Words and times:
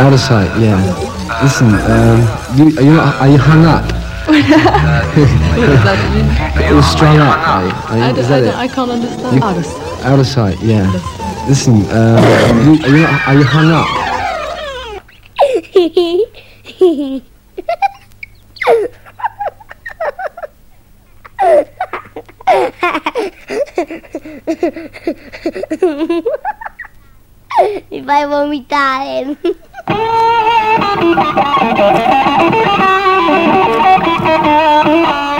Out 0.00 0.12
of 0.14 0.20
sight, 0.20 0.48
yeah. 0.58 0.80
Listen, 1.42 1.74
um, 1.74 2.20
you, 2.56 2.68
are, 2.78 2.82
you 2.82 2.92
not, 2.94 3.20
are 3.20 3.28
you 3.28 3.36
hung 3.38 3.66
up? 3.66 3.84
You're 6.70 6.82
strung 6.82 7.18
up, 7.18 7.38
are 7.46 7.64
you? 7.66 7.72
Are 7.72 7.96
you- 7.98 8.04
I, 8.04 8.10
is 8.18 8.28
that 8.28 8.44
I, 8.44 8.46
it? 8.48 8.54
I 8.54 8.68
can't 8.68 8.90
understand. 8.90 9.36
You- 9.36 9.42
Out 9.44 9.56
of 9.58 9.66
sight. 9.66 10.04
Out 10.06 10.18
of 10.18 10.26
sight, 10.26 10.58
yeah. 10.62 10.90
Listen, 11.46 11.84
um, 11.90 12.24
you, 12.64 12.72
are, 12.82 12.88
you 12.88 13.02
not, 13.02 13.28
are 13.28 13.34
you 13.34 13.44
hung 13.44 13.70
up? 13.70 13.86
Mi 27.90 28.02
fai 28.06 28.24
vomitare. 28.26 29.36
I'm 35.12 35.39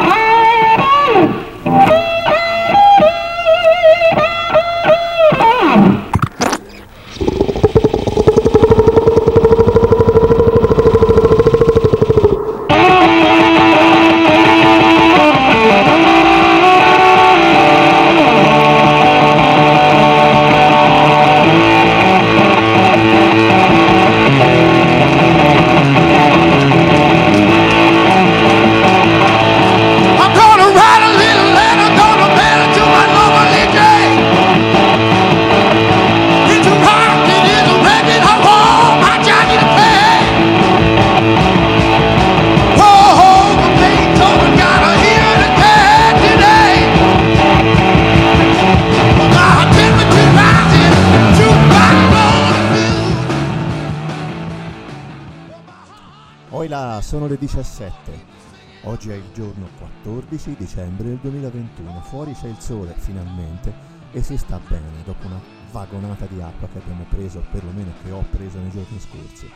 Oggi 58.84 59.10
è 59.10 59.14
il 59.14 59.30
giorno 59.34 59.68
14 59.76 60.56
dicembre 60.56 61.08
del 61.08 61.18
2021. 61.18 62.00
Fuori 62.00 62.32
c'è 62.32 62.48
il 62.48 62.58
sole 62.60 62.94
finalmente 62.96 63.70
e 64.10 64.22
si 64.22 64.38
sta 64.38 64.58
bene 64.66 65.02
dopo 65.04 65.26
una 65.26 65.38
vagonata 65.70 66.24
di 66.24 66.40
acqua 66.40 66.66
che 66.68 66.78
abbiamo 66.78 67.04
preso, 67.10 67.44
perlomeno 67.50 67.92
che 68.02 68.10
ho 68.10 68.24
preso 68.30 68.58
nei 68.58 68.70
giorni 68.70 68.98
scorsi. 68.98 69.50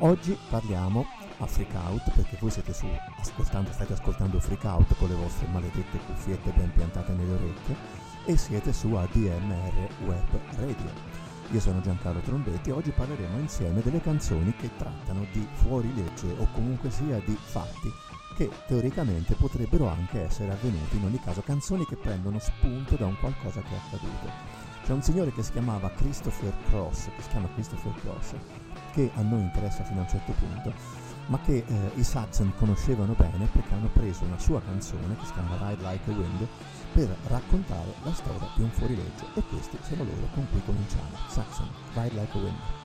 Oggi 0.00 0.36
parliamo 0.50 1.06
a 1.38 1.46
Freak 1.46 1.74
Out 1.74 2.10
perché 2.14 2.36
voi 2.38 2.50
siete 2.50 2.74
su 2.74 2.86
ascoltando, 3.18 3.72
state 3.72 3.94
ascoltando 3.94 4.38
Freak 4.38 4.64
Out 4.64 4.94
con 4.96 5.08
le 5.08 5.14
vostre 5.14 5.46
maledette 5.46 5.98
cuffiette 6.04 6.52
ben 6.54 6.70
piantate 6.74 7.12
nelle 7.12 7.32
orecchie 7.32 7.76
e 8.26 8.36
siete 8.36 8.74
su 8.74 8.92
ADMR 8.92 9.88
Web 10.04 10.38
Radio. 10.56 11.18
Io 11.50 11.60
sono 11.60 11.80
Giancarlo 11.80 12.20
Trombetti 12.20 12.68
e 12.68 12.72
oggi 12.72 12.90
parleremo 12.90 13.38
insieme 13.38 13.80
delle 13.80 14.02
canzoni 14.02 14.54
che 14.54 14.70
trattano 14.76 15.26
di 15.32 15.48
fuorilegge 15.54 16.34
o 16.36 16.46
comunque 16.52 16.90
sia 16.90 17.20
di 17.24 17.36
fatti 17.40 17.90
che 18.40 18.50
teoricamente 18.66 19.34
potrebbero 19.34 19.86
anche 19.86 20.22
essere 20.22 20.50
avvenuti, 20.50 20.96
in 20.96 21.04
ogni 21.04 21.20
caso 21.20 21.42
canzoni 21.42 21.84
che 21.84 21.96
prendono 21.96 22.38
spunto 22.38 22.96
da 22.96 23.04
un 23.04 23.14
qualcosa 23.20 23.60
che 23.60 23.68
è 23.68 23.76
accaduto. 23.76 24.30
C'è 24.82 24.92
un 24.94 25.02
signore 25.02 25.30
che 25.30 25.42
si 25.42 25.52
chiamava 25.52 25.90
Christopher 25.90 26.54
Cross, 26.70 27.10
che 27.14 27.20
si 27.20 27.28
chiama 27.28 27.52
Christopher 27.52 27.92
Cross, 28.00 28.34
che 28.92 29.10
a 29.14 29.20
noi 29.20 29.42
interessa 29.42 29.84
fino 29.84 29.98
a 29.98 30.04
un 30.04 30.08
certo 30.08 30.32
punto, 30.32 30.72
ma 31.26 31.38
che 31.40 31.64
eh, 31.66 31.90
i 31.96 32.02
Saxon 32.02 32.54
conoscevano 32.56 33.12
bene 33.12 33.46
perché 33.52 33.74
hanno 33.74 33.90
preso 33.92 34.24
una 34.24 34.38
sua 34.38 34.62
canzone 34.62 35.18
che 35.18 35.26
si 35.26 35.32
chiama 35.34 35.68
Ride 35.68 35.82
Like 35.82 36.10
a 36.10 36.14
Wind 36.14 36.48
per 36.94 37.14
raccontare 37.26 37.92
la 38.04 38.12
storia 38.14 38.48
di 38.56 38.62
un 38.62 38.70
fuorilegge 38.70 39.26
e 39.34 39.42
questi 39.50 39.76
sono 39.82 40.04
loro 40.04 40.28
con 40.32 40.46
cui 40.50 40.62
cominciamo. 40.64 41.10
Saxon, 41.28 41.68
Ride 41.92 42.14
Like 42.14 42.38
a 42.38 42.40
Wind. 42.40 42.79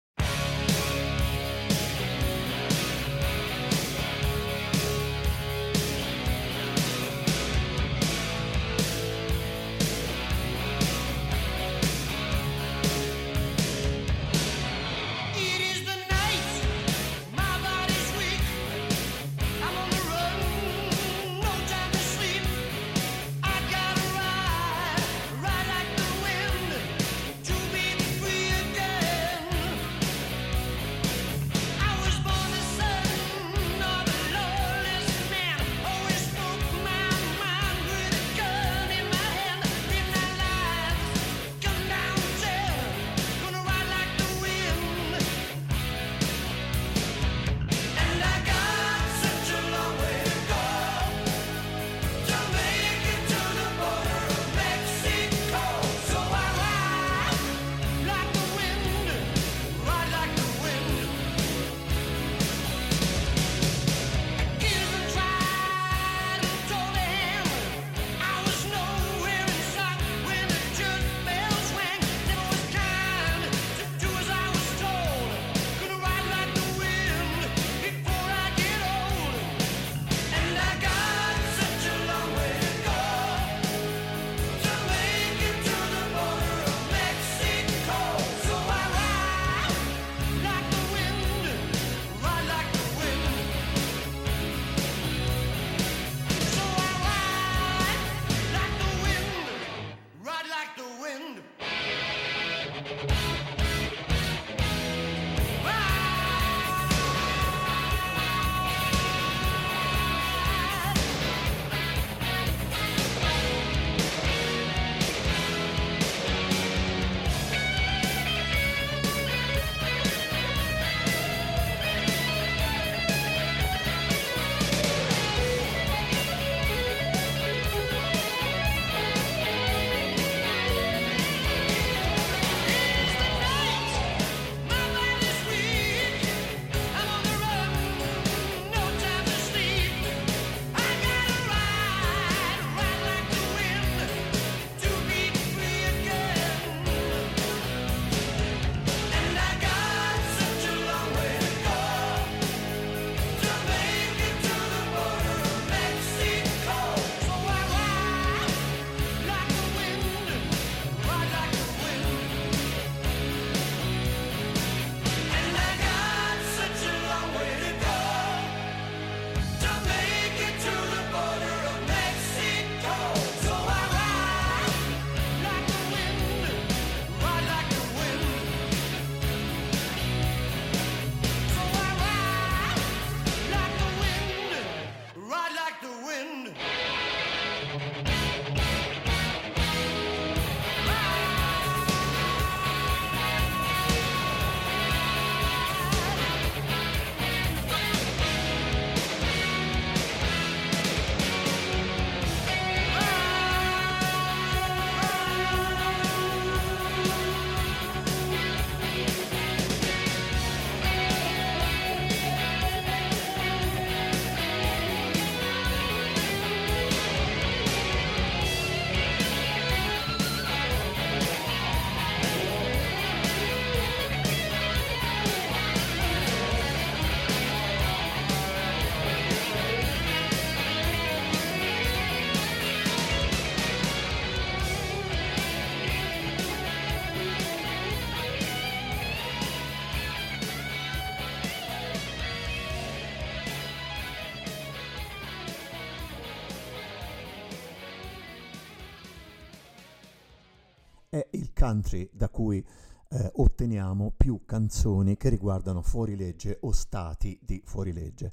Country 251.66 252.08
da 252.14 252.30
cui 252.30 252.64
eh, 253.10 253.32
otteniamo 253.36 254.14
più 254.16 254.42
canzoni 254.46 255.18
che 255.18 255.30
riguardano 255.30 255.82
fuorilegge 255.82 256.60
o 256.62 256.72
stati 256.72 257.40
di 257.42 257.62
fuorilegge. 257.66 258.32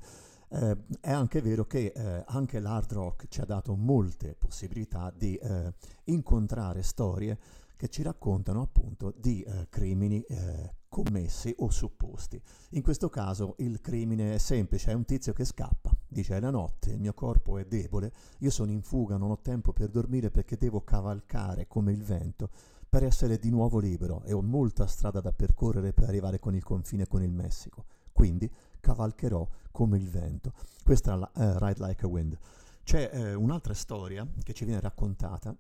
Eh, 0.51 0.77
è 1.01 1.11
anche 1.11 1.41
vero 1.41 1.65
che 1.65 1.93
eh, 1.95 2.25
anche 2.27 2.61
l'hard 2.61 2.93
rock 2.93 3.29
ci 3.29 3.41
ha 3.41 3.47
dato 3.47 3.75
molte 3.75 4.35
possibilità 4.39 5.11
di 5.17 5.35
eh, 5.37 5.73
incontrare 6.05 6.83
storie 6.83 7.39
che 7.75 7.89
ci 7.89 8.03
raccontano 8.03 8.61
appunto 8.61 9.15
di 9.17 9.43
eh, 9.43 9.67
crimini 9.71 10.21
eh, 10.21 10.75
commessi 10.91 11.55
o 11.61 11.71
supposti. 11.71 12.41
In 12.73 12.83
questo 12.83 13.09
caso 13.09 13.55
il 13.59 13.81
crimine 13.81 14.35
è 14.35 14.39
semplice, 14.39 14.91
è 14.91 14.95
un 14.95 15.07
tizio 15.07 15.33
che 15.33 15.47
scappa, 15.47 15.91
dice 16.07 16.37
è 16.37 16.41
la 16.41 16.51
notte, 16.51 16.91
il 16.91 17.01
mio 17.01 17.15
corpo 17.15 17.57
è 17.57 17.65
debole, 17.65 18.13
io 18.41 18.51
sono 18.51 18.71
in 18.71 18.83
fuga, 18.83 19.17
non 19.17 19.31
ho 19.31 19.41
tempo 19.41 19.73
per 19.73 19.89
dormire 19.89 20.31
perché 20.31 20.59
devo 20.59 20.85
cavalcare 20.85 21.67
come 21.67 21.93
il 21.93 22.03
vento 22.05 22.51
per 22.93 23.05
essere 23.05 23.39
di 23.39 23.49
nuovo 23.49 23.79
libero 23.79 24.23
e 24.25 24.35
ho 24.35 24.43
molta 24.43 24.87
strada 24.87 25.23
da 25.23 25.33
percorrere 25.33 25.95
per 25.95 26.09
arrivare 26.09 26.39
con 26.39 26.55
il 26.55 26.63
confine 26.63 27.07
con 27.07 27.23
il 27.23 27.33
Messico. 27.33 27.87
Quindi 28.13 28.53
cavalcherò 28.81 29.49
come 29.71 29.97
il 29.97 30.11
vento. 30.11 30.53
Questa 30.85 31.15
è 31.15 31.17
la 31.17 31.31
uh, 31.33 31.65
Ride 31.65 31.87
Like 31.87 32.05
a 32.05 32.09
Wind. 32.09 32.37
C'è 32.85 33.11
uh, 33.15 33.41
un'altra 33.41 33.73
storia 33.73 34.29
che 34.43 34.53
ci 34.53 34.67
viene 34.67 34.83
raccontata 34.83 35.57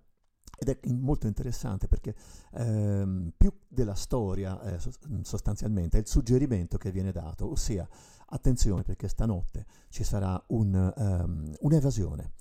ed 0.58 0.68
è 0.68 0.78
molto 0.90 1.26
interessante 1.26 1.88
perché 1.88 2.14
ehm, 2.52 3.32
più 3.34 3.50
della 3.66 3.94
storia 3.94 4.60
eh, 4.64 4.78
sostanzialmente 5.22 5.96
è 5.96 6.00
il 6.00 6.06
suggerimento 6.06 6.76
che 6.76 6.92
viene 6.92 7.12
dato, 7.12 7.50
ossia 7.50 7.88
attenzione 8.26 8.82
perché 8.82 9.08
stanotte 9.08 9.64
ci 9.88 10.04
sarà 10.04 10.40
un, 10.48 10.92
um, 10.94 11.50
un'evasione. 11.60 12.32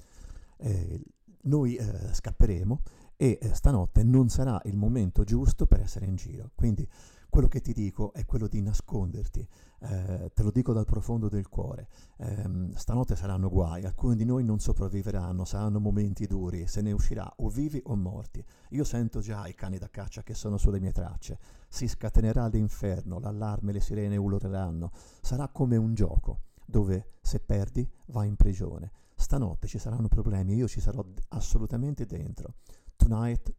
Eh, 0.57 1.01
noi 1.43 1.75
eh, 1.77 2.13
scapperemo 2.13 2.81
e 3.21 3.37
eh, 3.39 3.53
stanotte 3.53 4.03
non 4.03 4.29
sarà 4.29 4.59
il 4.63 4.75
momento 4.75 5.23
giusto 5.23 5.67
per 5.67 5.79
essere 5.79 6.07
in 6.07 6.15
giro. 6.15 6.49
Quindi 6.55 6.89
quello 7.29 7.47
che 7.47 7.61
ti 7.61 7.71
dico 7.71 8.13
è 8.13 8.25
quello 8.25 8.47
di 8.47 8.63
nasconderti, 8.63 9.47
eh, 9.81 10.31
te 10.33 10.41
lo 10.41 10.49
dico 10.49 10.73
dal 10.73 10.85
profondo 10.85 11.29
del 11.29 11.47
cuore. 11.47 11.87
Eh, 12.17 12.71
stanotte 12.73 13.15
saranno 13.15 13.47
guai, 13.47 13.85
alcuni 13.85 14.15
di 14.15 14.25
noi 14.25 14.43
non 14.43 14.57
sopravviveranno, 14.57 15.45
saranno 15.45 15.79
momenti 15.79 16.25
duri, 16.25 16.65
se 16.65 16.81
ne 16.81 16.93
uscirà 16.93 17.31
o 17.37 17.49
vivi 17.49 17.79
o 17.85 17.95
morti. 17.95 18.43
Io 18.69 18.83
sento 18.83 19.19
già 19.19 19.45
i 19.45 19.53
cani 19.53 19.77
da 19.77 19.91
caccia 19.91 20.23
che 20.23 20.33
sono 20.33 20.57
sulle 20.57 20.79
mie 20.79 20.91
tracce. 20.91 21.37
Si 21.69 21.87
scatenerà 21.87 22.47
l'inferno, 22.47 23.19
l'allarme 23.19 23.71
le 23.71 23.81
sirene 23.81 24.17
ululeranno. 24.17 24.89
Sarà 25.21 25.47
come 25.47 25.77
un 25.77 25.93
gioco 25.93 26.39
dove 26.65 27.05
se 27.21 27.39
perdi 27.39 27.87
vai 28.07 28.27
in 28.29 28.35
prigione. 28.35 28.91
Stanotte 29.13 29.67
ci 29.67 29.77
saranno 29.77 30.07
problemi, 30.07 30.55
io 30.55 30.67
ci 30.67 30.81
sarò 30.81 31.05
assolutamente 31.29 32.07
dentro. 32.07 32.55
Tonight 33.01 33.49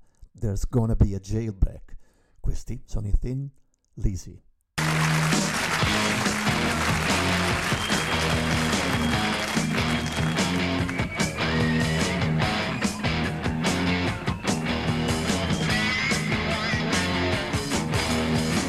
there's 0.40 0.64
gonna 0.64 0.94
be 0.94 1.14
a 1.14 1.20
jailbreak. 1.20 1.96
Questi 2.40 2.80
sono 2.86 3.08
i 3.08 3.12
Thin 3.18 3.50
Lizzy. 3.94 4.40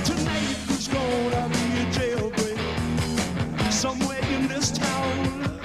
Tonight 0.03 0.57
there's 0.67 0.87
gonna 0.87 1.49
be 1.49 1.81
a 1.81 1.85
jailbreak 1.91 2.59
somewhere 3.71 4.25
in 4.31 4.47
this 4.47 4.71
town. 4.71 5.59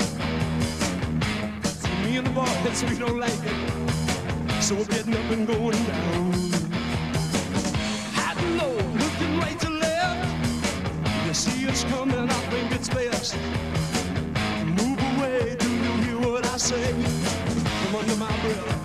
Me 2.04 2.18
and 2.18 2.26
the 2.26 2.30
boys, 2.30 2.84
we 2.84 2.98
don't 2.98 3.18
like 3.18 3.32
it, 3.44 3.67
so 4.68 4.74
we're 4.74 4.84
getting 4.84 5.14
up 5.14 5.30
and 5.30 5.46
going 5.46 5.82
down. 5.86 6.32
High 8.12 8.38
and 8.38 8.58
low, 8.58 8.74
looking 9.02 9.38
right 9.38 9.58
to 9.60 9.70
left. 9.70 11.26
You 11.26 11.32
see 11.32 11.66
us 11.68 11.84
coming, 11.84 12.28
I 12.28 12.40
think 12.50 12.72
it's 12.72 12.90
best. 12.90 13.34
Move 14.66 15.00
away, 15.16 15.56
do 15.58 15.70
you 15.70 15.92
hear 16.02 16.18
what 16.18 16.44
I 16.52 16.58
say? 16.58 16.92
From 16.92 17.96
under 17.96 18.16
my 18.16 18.40
breath. 18.42 18.77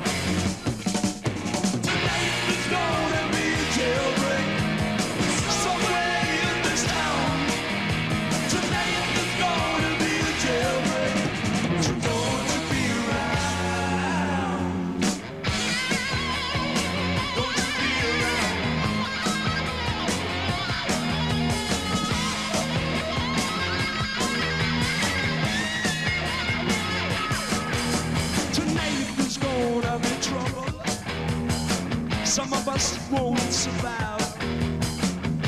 Some 32.34 32.52
of 32.52 32.68
us 32.68 32.98
won't 33.12 33.38
survive. 33.40 34.20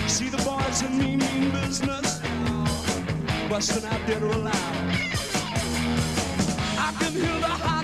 See 0.08 0.30
the 0.30 0.38
boys 0.46 0.84
and 0.84 0.96
me 1.00 1.16
mean 1.16 1.50
business, 1.50 2.22
busting 3.50 3.86
out 3.86 4.06
dead 4.06 4.22
or 4.22 4.28
alive. 4.28 4.54
I 6.78 6.96
can 7.00 7.12
hear 7.14 7.40
the 7.40 7.75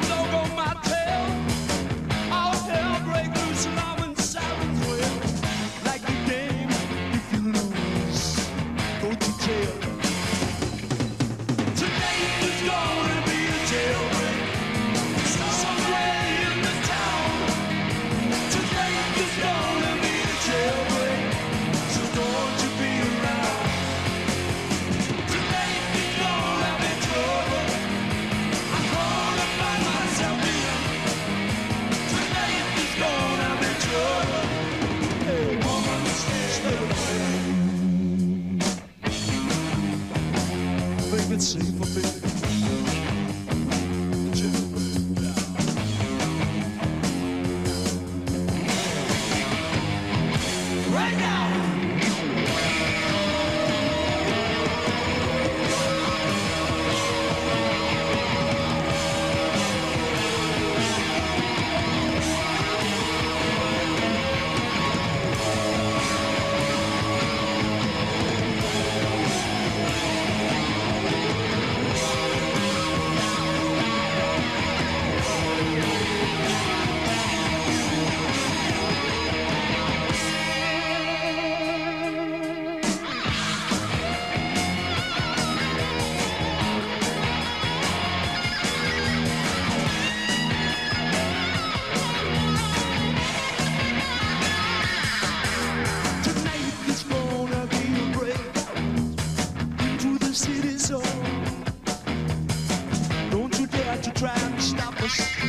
No 105.43 105.47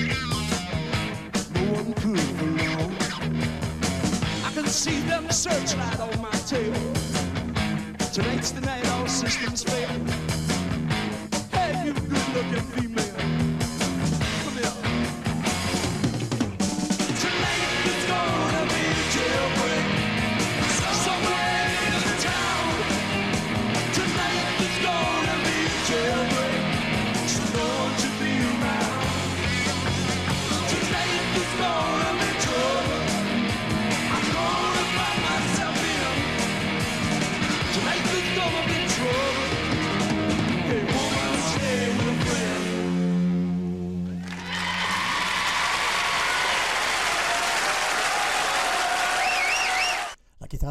one. 1.75 1.93
I 4.43 4.51
can 4.55 4.67
see 4.67 5.01
them 5.01 5.31
searchlight 5.31 6.01
on 6.01 6.23
my 6.23 6.31
tail. 6.47 6.73
Tonight's 8.13 8.53
the 8.53 8.63
night 8.63 8.89
all 8.93 9.07
systems 9.07 9.63
fail. 9.63 10.02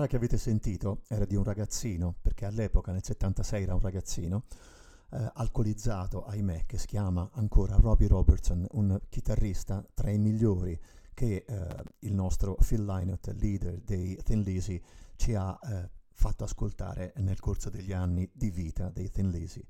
Chitarra 0.01 0.07
che 0.07 0.15
avete 0.15 0.37
sentito 0.37 1.01
era 1.07 1.25
di 1.25 1.35
un 1.35 1.43
ragazzino, 1.43 2.15
perché 2.21 2.45
all'epoca, 2.45 2.91
nel 2.91 3.03
76, 3.03 3.63
era 3.63 3.73
un 3.73 3.79
ragazzino, 3.79 4.45
eh, 5.11 5.31
alcolizzato, 5.33 6.25
ahimè, 6.25 6.65
che 6.65 6.77
si 6.77 6.87
chiama 6.87 7.29
ancora 7.33 7.75
Robbie 7.75 8.07
Robertson, 8.07 8.65
un 8.71 8.99
chitarrista 9.09 9.85
tra 9.93 10.09
i 10.09 10.17
migliori 10.17 10.79
che 11.13 11.45
eh, 11.47 11.83
il 11.99 12.13
nostro 12.13 12.55
Phil 12.55 12.85
Lynott, 12.85 13.27
leader 13.37 13.79
dei 13.81 14.17
Thin 14.23 14.41
Lizzy, 14.41 14.81
ci 15.15 15.35
ha 15.35 15.57
eh, 15.61 15.89
fatto 16.13 16.43
ascoltare 16.43 17.13
nel 17.17 17.39
corso 17.39 17.69
degli 17.69 17.91
anni 17.91 18.29
di 18.33 18.49
vita 18.49 18.89
dei 18.89 19.09
Thin 19.11 19.29
Lizzy. 19.29 19.63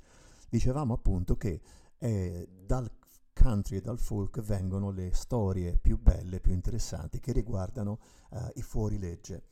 Dicevamo 0.50 0.94
appunto 0.94 1.36
che 1.36 1.62
eh, 1.98 2.48
dal 2.66 2.90
country 3.34 3.78
e 3.78 3.82
dal 3.82 4.00
folk 4.00 4.42
vengono 4.42 4.92
le 4.92 5.14
storie 5.14 5.78
più 5.78 5.98
belle, 6.00 6.40
più 6.40 6.54
interessanti 6.54 7.20
che 7.20 7.32
riguardano 7.32 8.00
eh, 8.32 8.52
i 8.56 8.62
fuorilegge. 8.62 9.44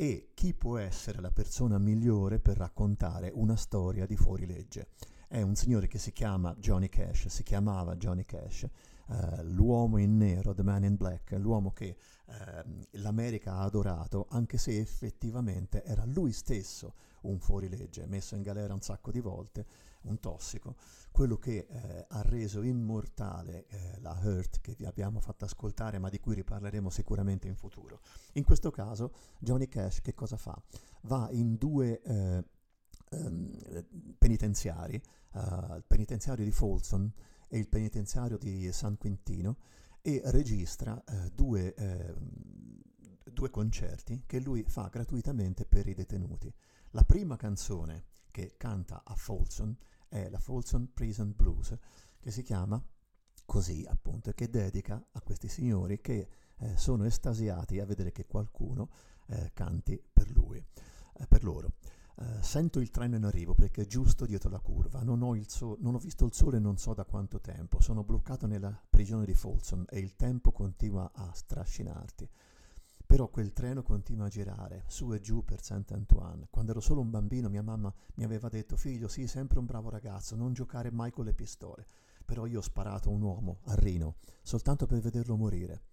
E 0.00 0.30
chi 0.32 0.54
può 0.54 0.78
essere 0.78 1.20
la 1.20 1.32
persona 1.32 1.76
migliore 1.76 2.38
per 2.38 2.56
raccontare 2.56 3.32
una 3.34 3.56
storia 3.56 4.06
di 4.06 4.14
fuorilegge? 4.14 4.90
È 5.26 5.42
un 5.42 5.56
signore 5.56 5.88
che 5.88 5.98
si 5.98 6.12
chiama 6.12 6.54
Johnny 6.54 6.88
Cash, 6.88 7.26
si 7.26 7.42
chiamava 7.42 7.96
Johnny 7.96 8.24
Cash, 8.24 8.62
eh, 8.62 9.42
l'uomo 9.42 9.98
in 9.98 10.16
nero, 10.16 10.54
The 10.54 10.62
Man 10.62 10.84
in 10.84 10.94
Black, 10.94 11.32
l'uomo 11.32 11.72
che 11.72 11.96
eh, 12.26 12.64
l'America 12.92 13.54
ha 13.54 13.62
adorato, 13.62 14.28
anche 14.30 14.56
se 14.56 14.78
effettivamente 14.78 15.82
era 15.82 16.04
lui 16.04 16.30
stesso 16.30 16.94
un 17.22 17.40
fuorilegge, 17.40 18.06
messo 18.06 18.36
in 18.36 18.42
galera 18.42 18.74
un 18.74 18.80
sacco 18.80 19.10
di 19.10 19.18
volte, 19.18 19.66
un 20.02 20.20
tossico, 20.20 20.76
quello 21.18 21.36
che 21.36 21.66
eh, 21.68 22.06
ha 22.10 22.22
reso 22.22 22.62
immortale 22.62 23.66
eh, 23.66 23.98
la 24.02 24.16
Hurt 24.22 24.60
che 24.60 24.76
vi 24.78 24.84
abbiamo 24.84 25.18
fatto 25.18 25.44
ascoltare, 25.44 25.98
ma 25.98 26.08
di 26.10 26.20
cui 26.20 26.36
riparleremo 26.36 26.90
sicuramente 26.90 27.48
in 27.48 27.56
futuro. 27.56 28.02
In 28.34 28.44
questo 28.44 28.70
caso 28.70 29.12
Johnny 29.40 29.66
Cash 29.66 30.00
che 30.00 30.14
cosa 30.14 30.36
fa? 30.36 30.56
Va 31.02 31.28
in 31.32 31.56
due 31.56 32.00
eh, 32.02 32.44
ehm, 33.10 33.50
penitenziari, 34.16 35.02
uh, 35.32 35.74
il 35.74 35.84
penitenziario 35.88 36.44
di 36.44 36.52
Folsom 36.52 37.10
e 37.48 37.58
il 37.58 37.68
penitenziario 37.68 38.38
di 38.38 38.70
San 38.70 38.96
Quintino, 38.96 39.56
e 40.00 40.20
registra 40.26 41.02
eh, 41.02 41.32
due, 41.34 41.74
eh, 41.74 42.14
due 43.24 43.50
concerti 43.50 44.22
che 44.24 44.38
lui 44.38 44.62
fa 44.68 44.86
gratuitamente 44.86 45.64
per 45.64 45.88
i 45.88 45.94
detenuti. 45.94 46.54
La 46.90 47.02
prima 47.02 47.34
canzone 47.34 48.04
che 48.30 48.54
canta 48.56 49.02
a 49.04 49.16
Folsom 49.16 49.76
è 50.08 50.28
la 50.28 50.38
Folsom 50.38 50.88
Prison 50.92 51.32
Blues, 51.36 51.76
che 52.20 52.30
si 52.30 52.42
chiama 52.42 52.82
così 53.44 53.86
appunto, 53.88 54.30
e 54.30 54.34
che 54.34 54.50
dedica 54.50 55.02
a 55.12 55.20
questi 55.20 55.48
signori 55.48 56.00
che 56.00 56.28
eh, 56.58 56.76
sono 56.76 57.04
estasiati 57.04 57.78
a 57.78 57.86
vedere 57.86 58.12
che 58.12 58.26
qualcuno 58.26 58.90
eh, 59.28 59.50
canti 59.52 60.02
per 60.12 60.30
lui, 60.30 60.58
eh, 60.58 61.26
per 61.26 61.44
loro. 61.44 61.72
Uh, 62.18 62.42
sento 62.42 62.80
il 62.80 62.90
treno 62.90 63.14
in 63.14 63.22
arrivo 63.22 63.54
perché 63.54 63.82
è 63.82 63.86
giusto 63.86 64.26
dietro 64.26 64.50
la 64.50 64.58
curva. 64.58 65.04
Non 65.04 65.22
ho, 65.22 65.40
so- 65.46 65.76
non 65.78 65.94
ho, 65.94 65.98
visto 65.98 66.24
il 66.24 66.34
sole 66.34 66.58
non 66.58 66.76
so 66.76 66.92
da 66.92 67.04
quanto 67.04 67.40
tempo. 67.40 67.80
Sono 67.80 68.02
bloccato 68.02 68.48
nella 68.48 68.76
prigione 68.90 69.24
di 69.24 69.34
Folsom 69.34 69.84
e 69.88 70.00
il 70.00 70.16
tempo 70.16 70.50
continua 70.50 71.12
a 71.14 71.32
strascinarti. 71.32 72.28
Però 73.08 73.26
quel 73.28 73.54
treno 73.54 73.82
continua 73.82 74.26
a 74.26 74.28
girare 74.28 74.84
su 74.86 75.14
e 75.14 75.20
giù 75.20 75.42
per 75.42 75.62
Saint-Antoine. 75.62 76.48
Quando 76.50 76.72
ero 76.72 76.80
solo 76.80 77.00
un 77.00 77.08
bambino 77.08 77.48
mia 77.48 77.62
mamma 77.62 77.90
mi 78.16 78.24
aveva 78.24 78.50
detto 78.50 78.76
figlio 78.76 79.08
sì, 79.08 79.26
sempre 79.26 79.58
un 79.58 79.64
bravo 79.64 79.88
ragazzo, 79.88 80.36
non 80.36 80.52
giocare 80.52 80.90
mai 80.90 81.10
con 81.10 81.24
le 81.24 81.32
pistole. 81.32 81.86
Però 82.26 82.44
io 82.44 82.58
ho 82.58 82.62
sparato 82.62 83.08
a 83.08 83.12
un 83.12 83.22
uomo, 83.22 83.60
a 83.64 83.74
Rino, 83.76 84.16
soltanto 84.42 84.84
per 84.84 85.00
vederlo 85.00 85.36
morire. 85.36 85.84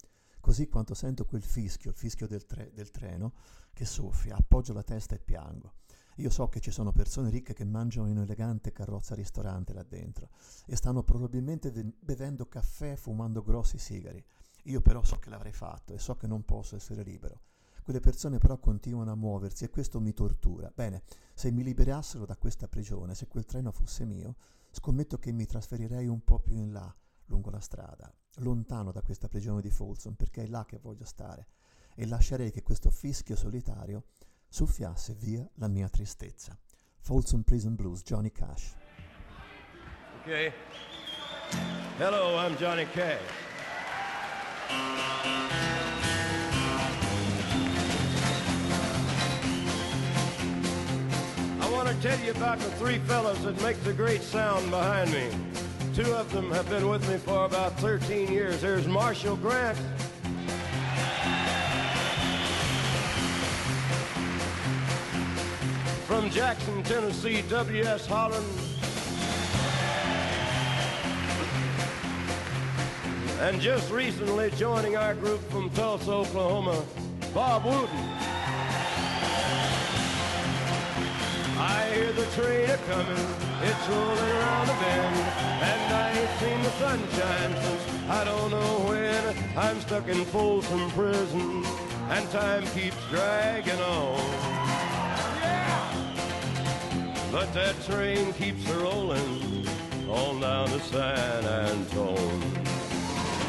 Così 0.41 0.67
quando 0.67 0.93
sento 0.93 1.24
quel 1.24 1.41
fischio, 1.41 1.91
il 1.91 1.95
fischio 1.95 2.27
del, 2.27 2.45
tre- 2.45 2.74
del 2.74 2.91
treno, 2.91 3.31
che 3.72 3.86
soffia, 3.86 4.36
appoggio 4.36 4.74
la 4.74 4.84
testa 4.84 5.15
e 5.15 5.19
piango. 5.19 5.75
Io 6.17 6.29
so 6.29 6.50
che 6.50 6.60
ci 6.60 6.69
sono 6.69 6.91
persone 6.91 7.29
ricche 7.29 7.53
che 7.53 7.63
mangiano 7.63 8.10
in 8.10 8.17
un'elegante 8.17 8.74
carrozza 8.74 9.15
ristorante 9.15 9.72
là 9.72 9.84
dentro 9.84 10.31
e 10.65 10.75
stanno 10.75 11.01
probabilmente 11.01 11.72
bevendo 11.72 12.45
caffè 12.48 12.98
fumando 12.98 13.41
grossi 13.41 13.77
sigari. 13.77 14.22
Io 14.67 14.81
però 14.81 15.03
so 15.03 15.17
che 15.19 15.29
l'avrei 15.29 15.51
fatto 15.51 15.93
e 15.93 16.00
so 16.00 16.15
che 16.15 16.27
non 16.27 16.43
posso 16.43 16.75
essere 16.75 17.03
libero. 17.03 17.41
Quelle 17.84 18.00
persone 18.00 18.39
però 18.39 18.57
continuano 18.57 19.12
a 19.12 19.15
muoversi 19.15 19.63
e 19.63 19.69
questo 19.69 20.00
mi 20.00 20.12
tortura. 20.13 20.72
Bene, 20.74 21.03
se 21.36 21.51
mi 21.51 21.62
liberassero 21.62 22.25
da 22.25 22.36
questa 22.36 22.67
prigione, 22.67 23.13
se 23.13 23.27
quel 23.27 23.45
treno 23.45 23.72
fosse 23.72 24.05
mio, 24.05 24.38
scommetto 24.72 25.19
che 25.19 25.31
mi 25.31 25.45
trasferirei 25.45 26.07
un 26.07 26.24
po' 26.24 26.39
più 26.39 26.55
in 26.55 26.72
là, 26.72 26.93
lungo 27.25 27.51
la 27.51 27.60
strada, 27.60 28.12
lontano 28.38 28.91
da 28.91 29.03
questa 29.03 29.27
prigione 29.27 29.62
di 29.62 29.69
Folsom, 29.69 30.15
perché 30.15 30.43
è 30.43 30.48
là 30.48 30.65
che 30.65 30.79
voglio 30.79 31.05
stare, 31.05 31.48
e 31.93 32.07
lascerei 32.07 32.50
che 32.50 32.63
questo 32.63 32.89
fischio 32.89 33.36
solitario 33.36 34.05
soffiasse 34.48 35.13
via 35.13 35.48
la 35.55 35.67
mia 35.67 35.88
tristezza. 35.89 36.57
Folsom 37.01 37.43
Prison 37.43 37.75
Blues, 37.75 38.01
Johnny 38.01 38.31
Cash. 38.31 38.74
Okay. 40.22 40.51
Hello, 42.00 42.36
I'm 42.43 42.55
Johnny 42.55 42.88
Cash. 42.88 43.44
I 51.62 51.69
want 51.72 51.88
to 51.89 51.95
tell 52.01 52.19
you 52.19 52.31
about 52.31 52.60
the 52.60 52.72
three 52.72 53.00
fellows 53.00 53.43
that 53.43 53.62
make 53.62 53.81
the 53.84 53.93
great 53.93 54.22
sound 54.22 54.69
behind 54.69 55.12
me. 55.12 55.29
Two 55.93 56.13
of 56.13 56.31
them 56.31 56.51
have 56.51 56.69
been 56.69 56.89
with 56.89 57.07
me 57.10 57.17
for 57.17 57.45
about 57.45 57.79
13 57.79 58.31
years. 58.31 58.62
There's 58.62 58.88
Marshall 58.88 59.38
Grant 59.38 59.77
From 66.05 66.29
Jackson, 66.29 66.81
Tennessee, 66.84 67.43
W.S. 67.50 68.05
Holland. 68.05 68.75
And 73.41 73.59
just 73.59 73.91
recently 73.91 74.49
joining 74.51 74.95
our 74.95 75.13
group 75.13 75.41
from 75.51 75.69
Tulsa, 75.71 76.09
Oklahoma, 76.09 76.83
Bob 77.33 77.65
Wooten. 77.65 77.99
I 81.57 81.91
hear 81.93 82.11
the 82.13 82.25
train 82.27 82.69
a 82.69 82.77
coming, 82.77 83.25
it's 83.61 83.89
rolling 83.89 84.31
around 84.31 84.67
the 84.67 84.73
bend, 84.73 85.15
and 85.61 85.93
I 85.93 86.11
ain't 86.17 86.39
seen 86.39 86.61
the 86.63 86.69
sunshine 86.71 87.55
since 87.61 88.09
I 88.09 88.23
don't 88.23 88.51
know 88.51 88.85
when. 88.87 89.57
I'm 89.57 89.79
stuck 89.81 90.07
in 90.07 90.23
Folsom 90.25 90.89
Prison, 90.91 91.65
and 92.09 92.29
time 92.31 92.65
keeps 92.67 92.97
dragging 93.09 93.79
on. 93.81 94.65
But 97.31 97.53
that 97.53 97.75
train 97.83 98.31
keeps 98.33 98.69
a 98.69 98.79
rolling 98.79 99.67
on 100.09 100.39
down 100.39 100.69
to 100.69 100.79
San 100.79 101.45
Antone. 101.45 102.75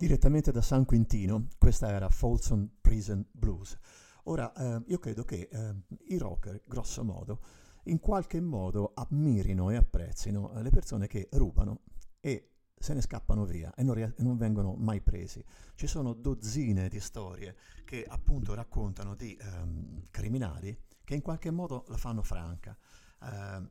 Direttamente 0.00 0.50
da 0.50 0.62
San 0.62 0.86
Quintino, 0.86 1.48
questa 1.58 1.90
era 1.90 2.08
Folsom 2.08 2.66
Prison 2.80 3.22
Blues. 3.30 3.76
Ora, 4.24 4.50
eh, 4.54 4.82
io 4.86 4.98
credo 4.98 5.24
che 5.24 5.50
eh, 5.52 5.74
i 6.06 6.16
rocker, 6.16 6.62
grosso 6.64 7.04
modo, 7.04 7.40
in 7.84 8.00
qualche 8.00 8.40
modo 8.40 8.92
ammirino 8.94 9.68
e 9.68 9.76
apprezzino 9.76 10.54
eh, 10.54 10.62
le 10.62 10.70
persone 10.70 11.06
che 11.06 11.28
rubano 11.32 11.82
e 12.18 12.48
se 12.74 12.94
ne 12.94 13.02
scappano 13.02 13.44
via 13.44 13.74
e 13.74 13.82
non, 13.82 13.94
ries- 13.94 14.14
non 14.20 14.38
vengono 14.38 14.72
mai 14.74 15.02
presi. 15.02 15.44
Ci 15.74 15.86
sono 15.86 16.14
dozzine 16.14 16.88
di 16.88 16.98
storie 16.98 17.54
che 17.84 18.02
appunto 18.08 18.54
raccontano 18.54 19.14
di 19.14 19.36
ehm, 19.38 20.04
criminali 20.10 20.74
che 21.04 21.14
in 21.14 21.20
qualche 21.20 21.50
modo 21.50 21.84
la 21.88 21.98
fanno 21.98 22.22
franca. 22.22 22.74
Eh, 23.22 23.68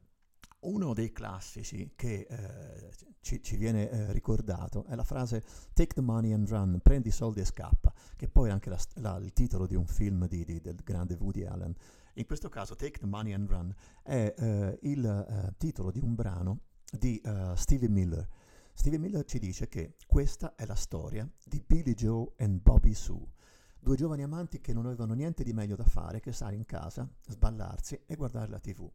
uno 0.62 0.94
dei 0.94 1.12
classici 1.12 1.94
che 1.96 2.28
eh, 2.30 2.92
ci, 3.22 3.42
ci, 3.42 3.56
viene 3.56 3.90
eh, 3.90 4.12
ricordato 4.12 4.86
è 4.86 4.96
la 4.96 5.04
frase 5.04 5.44
Take 5.74 5.94
the 5.94 6.02
money 6.02 6.34
and 6.34 6.48
run, 6.50 6.80
prendi 6.82 7.10
i 7.10 7.12
soldi 7.12 7.40
e 7.40 7.46
scappa, 7.46 7.94
che 8.16 8.28
poi 8.28 8.50
è 8.50 8.52
anche 8.52 8.70
la, 8.70 8.80
la, 8.96 9.18
il 9.18 9.32
titolo 9.34 9.66
di 9.66 9.76
un 9.76 9.86
film 9.86 10.28
di, 10.28 10.44
di, 10.44 10.60
del 10.60 10.76
grande 10.84 11.16
Woody 11.20 11.46
Allen. 11.46 11.74
In 12.14 12.26
questo 12.26 12.50
caso 12.50 12.76
Take 12.76 13.00
the 13.00 13.06
money 13.06 13.34
and 13.34 13.50
run 13.50 13.74
è 14.04 14.34
eh, 14.38 14.80
il 14.82 15.06
eh, 15.06 15.54
titolo 15.58 15.92
di 15.92 16.00
un 16.00 16.16
brano 16.16 16.62
di 16.92 17.22
uh, 17.24 17.56
Stevie 17.56 17.90
Miller. 17.90 18.28
Stevie 18.74 18.98
Miller 18.98 19.24
ci 19.26 19.40
dice 19.40 19.68
che 19.68 19.96
questa 20.08 20.56
è 20.56 20.66
la 20.66 20.76
storia 20.76 21.30
di 21.44 21.62
Billy 21.66 21.94
Joe 21.94 22.32
e 22.36 22.48
Bobby 22.50 22.94
Sue, 22.94 23.34
due 23.80 23.96
giovani 23.96 24.24
amanti 24.24 24.60
che 24.62 24.74
non 24.74 24.86
avevano 24.86 25.14
niente 25.14 25.44
di 25.44 25.54
meglio 25.54 25.76
da 25.76 25.84
fare 25.84 26.20
che 26.20 26.32
stare 26.32 26.56
in 26.56 26.66
casa, 26.66 27.08
sballarsi 27.28 28.02
e 28.06 28.16
guardare 28.16 28.50
la 28.50 28.60
tv. 28.60 28.90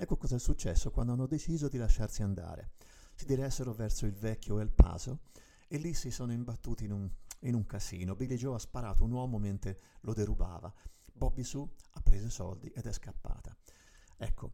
Ecco 0.00 0.16
cosa 0.16 0.36
è 0.36 0.38
successo 0.38 0.92
quando 0.92 1.12
hanno 1.12 1.26
deciso 1.26 1.66
di 1.66 1.76
lasciarsi 1.76 2.22
andare. 2.22 2.70
Si 3.14 3.24
diressero 3.24 3.72
verso 3.72 4.06
il 4.06 4.14
vecchio 4.14 4.60
El 4.60 4.70
Paso 4.70 5.22
e 5.66 5.76
lì 5.76 5.92
si 5.92 6.12
sono 6.12 6.30
imbattuti 6.30 6.84
in 6.84 6.92
un, 6.92 7.10
in 7.40 7.54
un 7.54 7.66
casino. 7.66 8.14
Billy 8.14 8.36
Joe 8.36 8.54
ha 8.54 8.60
sparato 8.60 9.02
un 9.02 9.10
uomo 9.10 9.38
mentre 9.38 9.76
lo 10.02 10.14
derubava. 10.14 10.72
Bobby 11.12 11.42
Sue 11.42 11.68
ha 11.90 12.00
preso 12.00 12.26
i 12.26 12.30
soldi 12.30 12.68
ed 12.68 12.86
è 12.86 12.92
scappata. 12.92 13.56
Ecco, 14.16 14.52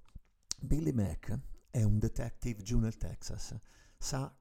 Billy 0.61 0.93
Mack 0.93 1.39
è 1.69 1.83
un 1.83 1.99
detective 1.99 2.63
giù 2.63 2.79
nel 2.79 2.97
Texas. 2.97 3.55
Sa, 3.99 4.35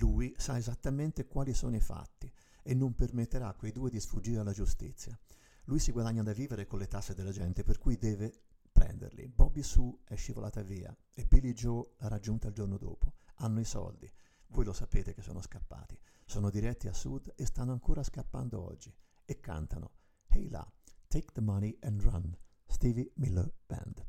lui 0.00 0.34
sa 0.36 0.58
esattamente 0.58 1.26
quali 1.28 1.54
sono 1.54 1.76
i 1.76 1.80
fatti 1.80 2.30
e 2.62 2.74
non 2.74 2.94
permetterà 2.94 3.48
a 3.48 3.54
quei 3.54 3.72
due 3.72 3.88
di 3.88 3.98
sfuggire 3.98 4.40
alla 4.40 4.52
giustizia. 4.52 5.18
Lui 5.64 5.78
si 5.78 5.92
guadagna 5.92 6.22
da 6.22 6.34
vivere 6.34 6.66
con 6.66 6.78
le 6.78 6.88
tasse 6.88 7.14
della 7.14 7.32
gente, 7.32 7.62
per 7.62 7.78
cui 7.78 7.96
deve 7.96 8.34
prenderli. 8.82 9.28
Bobby 9.28 9.62
Sue 9.62 9.98
è 10.04 10.16
scivolata 10.16 10.62
via 10.62 10.94
e 11.14 11.24
Billy 11.24 11.52
Joe 11.52 11.92
l'ha 11.98 12.08
raggiunta 12.08 12.48
il 12.48 12.54
giorno 12.54 12.78
dopo. 12.78 13.12
Hanno 13.36 13.60
i 13.60 13.64
soldi. 13.64 14.10
Voi 14.48 14.64
lo 14.64 14.72
sapete 14.72 15.14
che 15.14 15.22
sono 15.22 15.40
scappati. 15.40 15.96
Sono 16.24 16.50
diretti 16.50 16.88
a 16.88 16.92
sud 16.92 17.32
e 17.36 17.46
stanno 17.46 17.72
ancora 17.72 18.02
scappando 18.02 18.60
oggi. 18.60 18.92
E 19.24 19.38
cantano 19.38 19.92
Hey 20.26 20.48
là, 20.48 20.66
take 21.06 21.32
the 21.32 21.40
money 21.40 21.76
and 21.82 22.00
run. 22.02 22.36
Stevie 22.66 23.12
Miller 23.14 23.52
Band. 23.66 24.04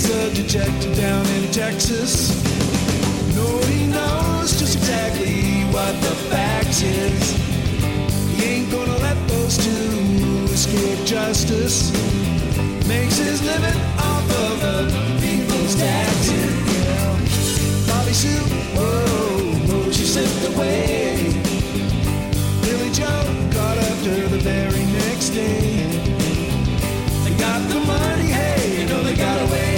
Is 0.00 0.10
a 0.10 0.42
detective 0.42 0.96
down 0.96 1.26
in 1.36 1.50
Texas. 1.52 2.30
No, 3.36 3.46
he 3.70 3.86
knows 3.86 4.58
just 4.58 4.76
exactly 4.76 5.64
what 5.74 5.92
the 6.00 6.14
facts 6.30 6.82
is. 6.82 7.24
He 8.36 8.44
ain't 8.52 8.70
gonna 8.70 8.98
let 8.98 9.18
those 9.28 9.56
two 9.58 10.44
escape 10.52 11.04
justice. 11.04 11.92
Makes 12.88 13.18
his 13.18 13.42
living 13.42 13.80
off 13.98 14.26
of 14.46 14.54
the 14.66 14.76
people's 15.20 15.74
taxes. 15.74 16.52
Bobby 17.88 18.14
Sue, 18.22 18.44
whoa, 18.76 19.54
whoa, 19.68 19.90
she 19.90 20.04
slipped 20.04 20.44
away. 20.54 21.32
Billy 22.62 22.90
Joe 22.98 23.24
got 23.52 23.76
after 23.90 24.28
the 24.28 24.38
very 24.38 24.84
next 25.00 25.30
day. 25.30 25.84
They 27.24 27.34
got 27.36 27.60
the 27.68 27.80
money, 27.80 28.28
hey, 28.38 28.80
you 28.80 28.88
know 28.88 29.02
they 29.02 29.16
got 29.16 29.38
away. 29.48 29.69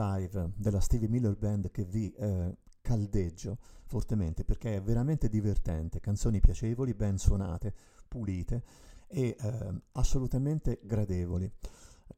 Live 0.00 0.52
della 0.56 0.80
Stevie 0.80 1.08
Miller 1.08 1.36
Band 1.36 1.70
che 1.70 1.84
vi 1.84 2.10
eh, 2.12 2.56
caldeggio 2.80 3.58
fortemente 3.84 4.44
perché 4.44 4.76
è 4.76 4.82
veramente 4.82 5.28
divertente, 5.28 6.00
canzoni 6.00 6.40
piacevoli, 6.40 6.94
ben 6.94 7.18
suonate, 7.18 7.74
pulite 8.08 8.62
e 9.06 9.36
eh, 9.38 9.82
assolutamente 9.92 10.80
gradevoli. 10.82 11.52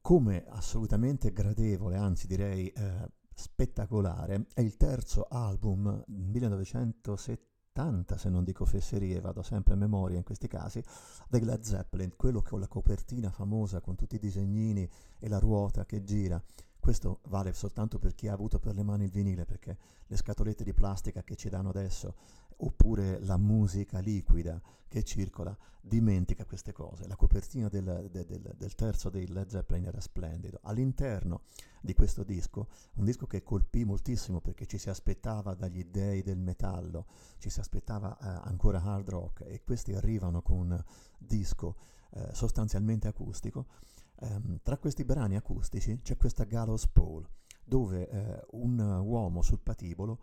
Come 0.01 0.45
assolutamente 0.47 1.33
gradevole, 1.33 1.97
anzi 1.97 2.27
direi 2.27 2.69
eh, 2.69 3.07
spettacolare, 3.33 4.45
è 4.53 4.61
il 4.61 4.77
terzo 4.77 5.25
album 5.29 6.03
1970, 6.07 8.17
se 8.17 8.29
non 8.29 8.43
dico 8.43 8.65
fesserie, 8.65 9.19
vado 9.19 9.41
sempre 9.41 9.73
a 9.73 9.77
memoria 9.77 10.17
in 10.17 10.23
questi 10.23 10.47
casi, 10.47 10.83
dei 11.27 11.43
Led 11.43 11.61
Zeppelin, 11.61 12.15
quello 12.15 12.41
con 12.41 12.59
la 12.59 12.67
copertina 12.67 13.31
famosa 13.31 13.81
con 13.81 13.95
tutti 13.95 14.15
i 14.15 14.19
disegnini 14.19 14.87
e 15.19 15.27
la 15.27 15.39
ruota 15.39 15.85
che 15.85 16.03
gira. 16.03 16.41
Questo 16.83 17.21
vale 17.29 17.53
soltanto 17.53 17.97
per 17.97 18.13
chi 18.13 18.27
ha 18.27 18.33
avuto 18.33 18.59
per 18.59 18.75
le 18.75 18.83
mani 18.83 19.05
il 19.05 19.09
vinile, 19.09 19.45
perché 19.45 19.77
le 20.05 20.17
scatolette 20.17 20.65
di 20.65 20.73
plastica 20.73 21.23
che 21.23 21.37
ci 21.37 21.47
danno 21.47 21.69
adesso, 21.69 22.13
oppure 22.57 23.23
la 23.23 23.37
musica 23.37 23.99
liquida 23.99 24.61
che 24.89 25.01
circola, 25.01 25.57
dimentica 25.79 26.43
queste 26.43 26.73
cose. 26.73 27.07
La 27.07 27.15
copertina 27.15 27.69
del, 27.69 28.09
del, 28.11 28.53
del, 28.57 28.75
terzo 28.75 29.09
dei 29.09 29.29
Led 29.29 29.47
Zeppelin 29.47 29.85
era 29.85 30.01
splendido. 30.01 30.59
All'interno 30.63 31.43
di 31.79 31.93
questo 31.93 32.23
disco, 32.23 32.67
un 32.95 33.05
disco 33.05 33.27
che 33.27 33.43
colpì 33.43 33.85
moltissimo 33.85 34.41
perché 34.41 34.65
ci 34.65 34.77
si 34.77 34.89
aspettava 34.89 35.53
dagli 35.53 35.85
dei 35.85 36.21
del 36.21 36.37
metallo, 36.37 37.05
ci 37.37 37.49
si 37.49 37.61
aspettava 37.61 38.17
eh, 38.17 38.49
ancora 38.49 38.83
hard 38.83 39.07
rock 39.07 39.45
e 39.47 39.61
questi 39.63 39.93
arrivano 39.93 40.41
con 40.41 40.57
un 40.57 40.83
disco 41.17 41.77
eh, 42.09 42.27
sostanzialmente 42.33 43.07
acustico 43.07 43.67
Um, 44.15 44.59
tra 44.61 44.77
questi 44.77 45.03
brani 45.03 45.35
acustici 45.35 45.99
c'è 46.01 46.15
questa 46.17 46.43
Gallows 46.43 46.87
Pole, 46.87 47.27
dove 47.63 48.07
eh, 48.07 48.45
un 48.51 48.79
uomo 48.79 49.41
sul 49.41 49.59
patibolo 49.59 50.19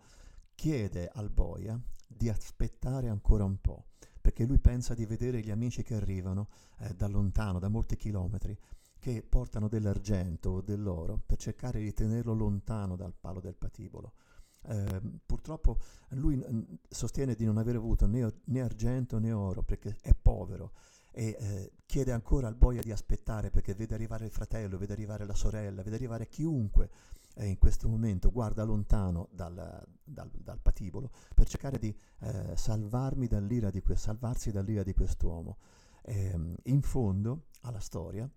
chiede 0.55 1.09
al 1.13 1.29
boia 1.29 1.79
di 2.07 2.29
aspettare 2.29 3.09
ancora 3.09 3.43
un 3.43 3.59
po', 3.59 3.85
perché 4.21 4.45
lui 4.45 4.59
pensa 4.59 4.93
di 4.93 5.05
vedere 5.05 5.41
gli 5.41 5.51
amici 5.51 5.83
che 5.83 5.95
arrivano 5.95 6.49
eh, 6.79 6.93
da 6.93 7.07
lontano, 7.07 7.59
da 7.59 7.67
molti 7.67 7.95
chilometri, 7.95 8.57
che 8.99 9.23
portano 9.23 9.67
dell'argento 9.67 10.49
o 10.51 10.61
dell'oro 10.61 11.19
per 11.25 11.37
cercare 11.37 11.81
di 11.81 11.91
tenerlo 11.93 12.33
lontano 12.33 12.95
dal 12.95 13.15
palo 13.19 13.39
del 13.39 13.55
patibolo. 13.55 14.13
Eh, 14.63 15.01
purtroppo 15.25 15.79
lui 16.09 16.39
sostiene 16.87 17.33
di 17.33 17.45
non 17.45 17.57
aver 17.57 17.77
avuto 17.77 18.05
né, 18.05 18.31
né 18.43 18.61
argento 18.61 19.17
né 19.17 19.31
oro 19.31 19.63
perché 19.63 19.97
è 20.01 20.13
povero 20.13 20.73
e 21.11 21.35
eh, 21.37 21.71
chiede 21.85 22.13
ancora 22.13 22.47
al 22.47 22.55
boia 22.55 22.81
di 22.81 22.91
aspettare 22.91 23.49
perché 23.49 23.73
vede 23.73 23.93
arrivare 23.93 24.25
il 24.25 24.31
fratello, 24.31 24.77
vede 24.77 24.93
arrivare 24.93 25.25
la 25.25 25.35
sorella, 25.35 25.83
vede 25.83 25.95
arrivare 25.97 26.27
chiunque 26.27 26.89
eh, 27.35 27.47
in 27.47 27.57
questo 27.57 27.89
momento 27.89 28.31
guarda 28.31 28.63
lontano 28.63 29.27
dal, 29.31 29.85
dal, 30.03 30.31
dal 30.31 30.59
patibolo 30.61 31.11
per 31.35 31.47
cercare 31.47 31.77
di 31.77 31.93
eh, 32.21 32.55
salvarmi 32.55 33.27
dall'ira 33.27 33.69
di 33.69 33.81
que- 33.81 33.95
salvarsi 33.95 34.51
dall'ira 34.51 34.83
di 34.83 34.93
quest'uomo. 34.93 35.57
Ehm, 36.03 36.55
in 36.63 36.81
fondo 36.81 37.47
alla 37.61 37.79
storia 37.79 38.27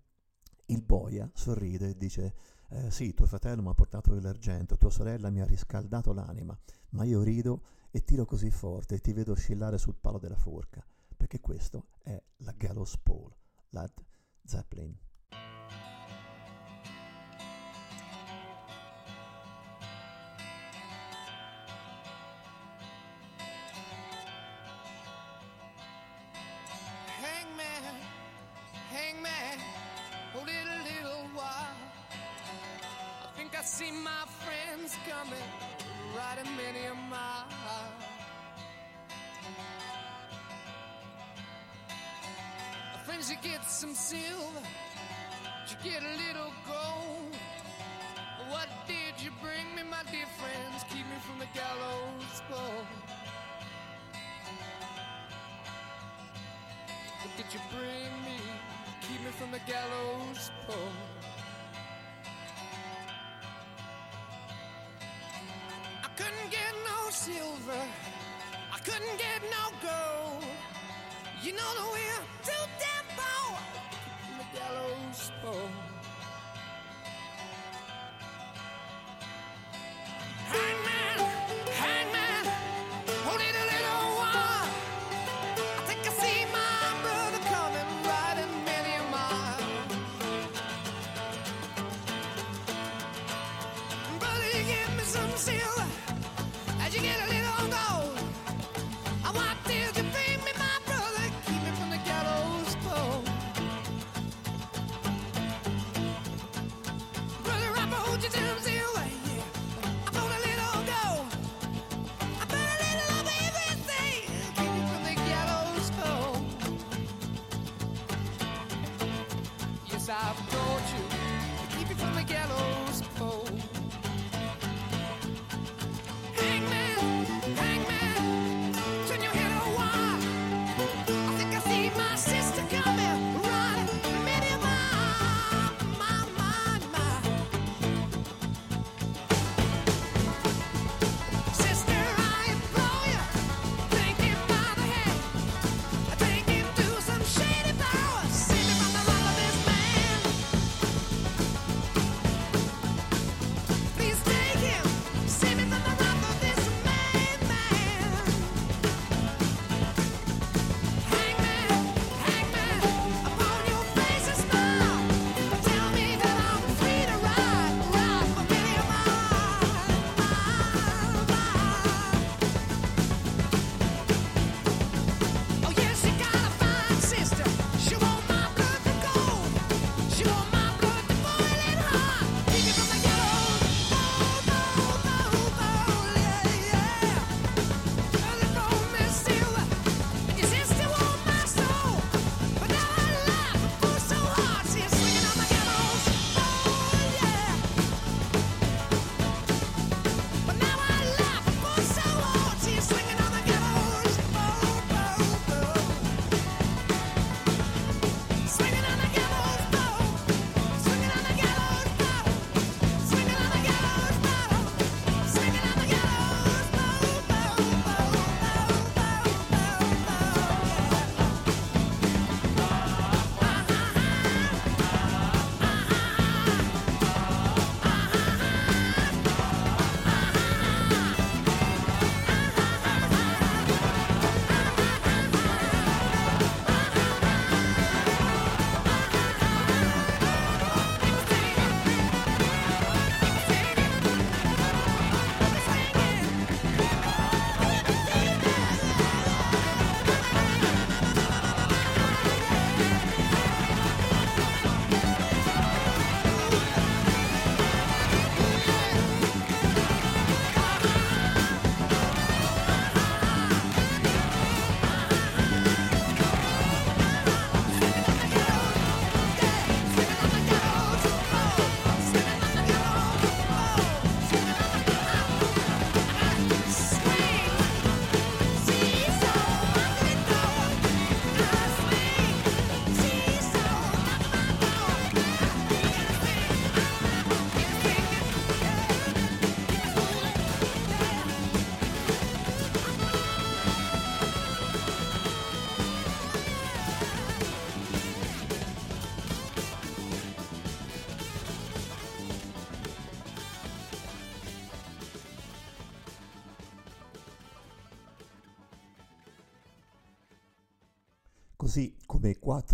il 0.67 0.81
boia 0.81 1.29
sorride 1.33 1.89
e 1.89 1.97
dice 1.97 2.35
eh, 2.69 2.91
sì, 2.91 3.13
tuo 3.13 3.25
fratello 3.25 3.61
mi 3.61 3.69
ha 3.69 3.73
portato 3.73 4.13
dell'argento, 4.13 4.77
tua 4.77 4.89
sorella 4.89 5.29
mi 5.29 5.41
ha 5.41 5.45
riscaldato 5.45 6.11
l'anima, 6.13 6.57
ma 6.89 7.05
io 7.05 7.21
rido 7.21 7.61
e 7.91 8.03
tiro 8.03 8.25
così 8.25 8.51
forte 8.51 8.95
e 8.95 8.99
ti 8.99 9.13
vedo 9.13 9.31
oscillare 9.31 9.77
sul 9.77 9.95
palo 9.95 10.19
della 10.19 10.35
forca 10.35 10.85
perché 11.25 11.39
questo 11.39 11.87
è 12.03 12.21
la 12.37 12.51
Gallows 12.51 12.99
Pole, 12.99 13.35
Led 13.69 13.93
Zeppelin. 14.43 14.95
Silver, 44.05 44.61
you 45.67 45.75
get 45.83 46.03
a 46.03 46.13
little 46.23 46.53
gold. 46.67 47.33
What 48.49 48.69
did 48.85 49.15
you 49.17 49.31
bring 49.41 49.65
me, 49.75 49.81
my 49.81 50.03
dear 50.11 50.29
friends? 50.37 50.85
Keep 50.89 51.05
me 51.09 51.17
from 51.25 51.39
the 51.39 51.49
gallows 51.57 52.37
pole. 52.47 52.85
What 57.19 57.31
did 57.35 57.49
you 57.51 57.59
bring 57.73 58.11
me? 58.27 58.37
Keep 59.01 59.25
me 59.25 59.31
from 59.39 59.49
the 59.49 59.63
gallows 59.65 60.51
pole. 60.67 60.99
I 66.03 66.09
couldn't 66.15 66.51
get 66.51 66.73
no 66.91 67.09
silver. 67.09 67.83
I 68.71 68.77
couldn't 68.85 69.17
get 69.17 69.41
no 69.49 69.63
gold. 69.81 70.45
You 71.41 71.53
know 71.53 71.71
that 71.77 71.87
we're 71.91 72.25
too 72.43 72.65
damn 72.77 72.84
gallows 75.41 75.84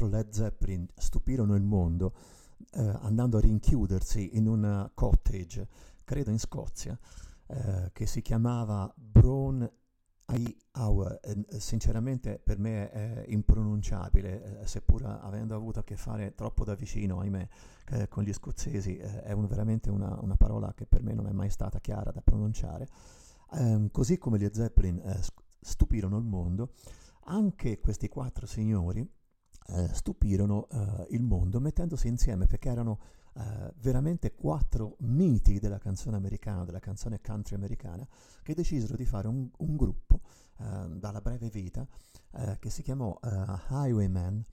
2004 0.02 0.08
Led 0.08 0.32
Zeppelin 0.32 0.88
stupirono 0.96 1.56
il 1.56 1.64
mondo 1.64 2.14
eh, 2.72 2.82
andando 3.02 3.38
a 3.38 3.42
rinchiudersi 3.42 4.38
in 4.38 4.48
un 4.48 4.90
cottage, 4.94 5.68
credo 6.04 6.32
in 6.32 6.40
Scozia, 6.40 6.98
eh, 7.48 7.90
che 7.94 8.06
si 8.06 8.22
chiamava 8.22 8.92
Brown 8.96 9.70
Eye 10.28 10.56
eh, 11.22 11.60
sinceramente 11.60 12.40
per 12.40 12.58
me 12.58 12.90
è 12.90 13.26
impronunciabile, 13.28 14.62
eh, 14.62 14.68
seppur 14.68 15.04
avendo 15.04 15.56
avuto 15.56 15.80
a 15.80 15.84
che 15.84 15.98
fare 15.98 16.34
troppo 16.34 16.64
da 16.64 16.76
vicino, 16.76 17.20
ahimè, 17.20 17.48
eh, 17.90 18.08
con 18.08 18.24
gli 18.24 18.32
scozzesi, 18.32 18.96
è 18.98 19.34
un, 19.34 19.46
veramente 19.48 19.90
una, 19.90 20.18
una 20.22 20.38
parola 20.38 20.74
che 20.74 20.86
per 20.86 21.04
me 21.04 21.14
non 21.14 21.28
è 21.28 21.32
mai 21.32 21.50
stata 21.50 21.80
chiara 21.80 22.12
da 22.12 22.22
pronunciare. 22.22 22.88
Um, 23.54 23.92
così 23.92 24.18
come 24.18 24.40
gli 24.40 24.48
Zeppelin 24.50 24.98
eh, 25.00 25.20
stupirono 25.60 26.18
il 26.18 26.24
mondo, 26.24 26.72
anche 27.26 27.82
questi 27.82 28.08
quattro 28.08 28.46
signori 28.46 29.06
eh, 29.74 29.90
stupirono 29.94 30.68
eh, 30.70 31.08
il 31.12 31.24
mondo 31.24 31.60
mettendosi 31.60 32.08
insieme 32.08 32.46
perché 32.46 32.70
erano 32.70 33.00
eh, 33.36 33.74
veramente 33.80 34.34
quattro 34.34 34.98
miti 35.00 35.60
della 35.60 35.78
canzone 35.78 36.18
americana, 36.18 36.66
della 36.66 36.80
canzone 36.80 37.22
country 37.22 37.56
americana, 37.56 38.06
che 38.44 38.54
decisero 38.54 38.96
di 38.96 39.06
fare 39.06 39.28
un, 39.28 39.50
un 39.58 39.76
gruppo 39.76 40.22
eh, 40.60 40.90
dalla 40.90 41.22
breve 41.22 41.50
vita 41.50 41.88
eh, 42.34 42.58
che 42.60 42.70
si 42.70 42.82
chiamò 42.82 43.18
Highwayman 43.22 44.44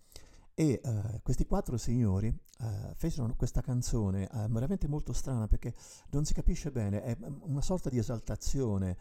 e 0.55 0.81
questi 1.23 1.47
quattro 1.47 1.77
signori 1.77 2.37
fecero 2.97 3.33
questa 3.37 3.61
canzone 3.61 4.29
veramente 4.51 4.89
molto 4.89 5.13
strana 5.13 5.47
perché 5.47 5.73
non 6.11 6.25
si 6.25 6.35
capisce 6.35 6.73
bene, 6.73 7.01
è 7.01 7.17
una 7.43 7.61
sorta 7.61 7.89
di 7.89 7.97
esaltazione 7.97 8.97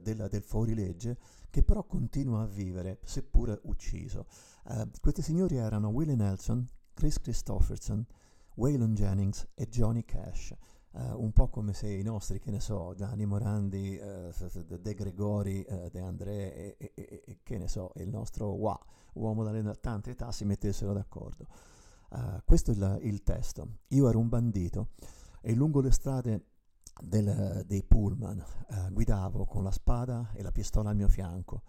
del, 0.00 0.28
del 0.30 0.42
fuorilegge 0.42 1.18
che 1.50 1.62
però 1.62 1.84
continua 1.84 2.40
a 2.40 2.46
vivere, 2.46 3.00
seppur 3.02 3.60
ucciso. 3.64 4.26
Eh, 4.70 4.86
questi 5.00 5.22
signori 5.22 5.56
erano 5.56 5.88
Willie 5.88 6.14
Nelson, 6.16 6.68
Chris 6.94 7.20
Christopherson, 7.20 8.04
Waylon 8.56 8.94
Jennings 8.94 9.46
e 9.54 9.68
Johnny 9.68 10.04
Cash. 10.04 10.52
Eh, 10.92 11.12
un 11.12 11.32
po' 11.32 11.48
come 11.48 11.72
se 11.72 11.88
i 11.88 12.02
nostri, 12.02 12.38
che 12.38 12.50
ne 12.50 12.60
so, 12.60 12.94
Gianni 12.94 13.24
Morandi, 13.24 13.96
s- 13.96 14.64
De 14.64 14.94
Gregori, 14.94 15.62
eh, 15.62 15.88
De 15.90 16.00
André 16.00 16.76
e, 16.76 16.92
e- 16.94 17.22
e- 17.26 17.38
che 17.42 17.58
ne 17.58 17.68
so, 17.68 17.92
il 17.96 18.08
nostro 18.08 18.48
Wa, 18.54 18.78
uomo 19.14 19.42
dalle 19.44 19.74
tante 19.80 20.10
età, 20.10 20.32
si 20.32 20.44
mettessero 20.44 20.92
d'accordo. 20.92 21.46
Questo 22.44 22.70
è 22.70 22.74
il, 22.74 22.98
il 23.02 23.22
testo. 23.22 23.80
Io 23.88 24.08
ero 24.08 24.18
un 24.18 24.28
bandito 24.28 24.88
e 25.42 25.54
lungo 25.54 25.80
le 25.82 25.90
strade 25.90 26.44
del- 27.02 27.64
dei 27.66 27.82
pullman 27.84 28.42
guidavo 28.90 29.44
con 29.44 29.62
la 29.62 29.70
spada 29.70 30.30
e 30.32 30.42
la 30.42 30.50
pistola 30.50 30.88
al 30.88 30.96
mio 30.96 31.08
fianco. 31.08 31.62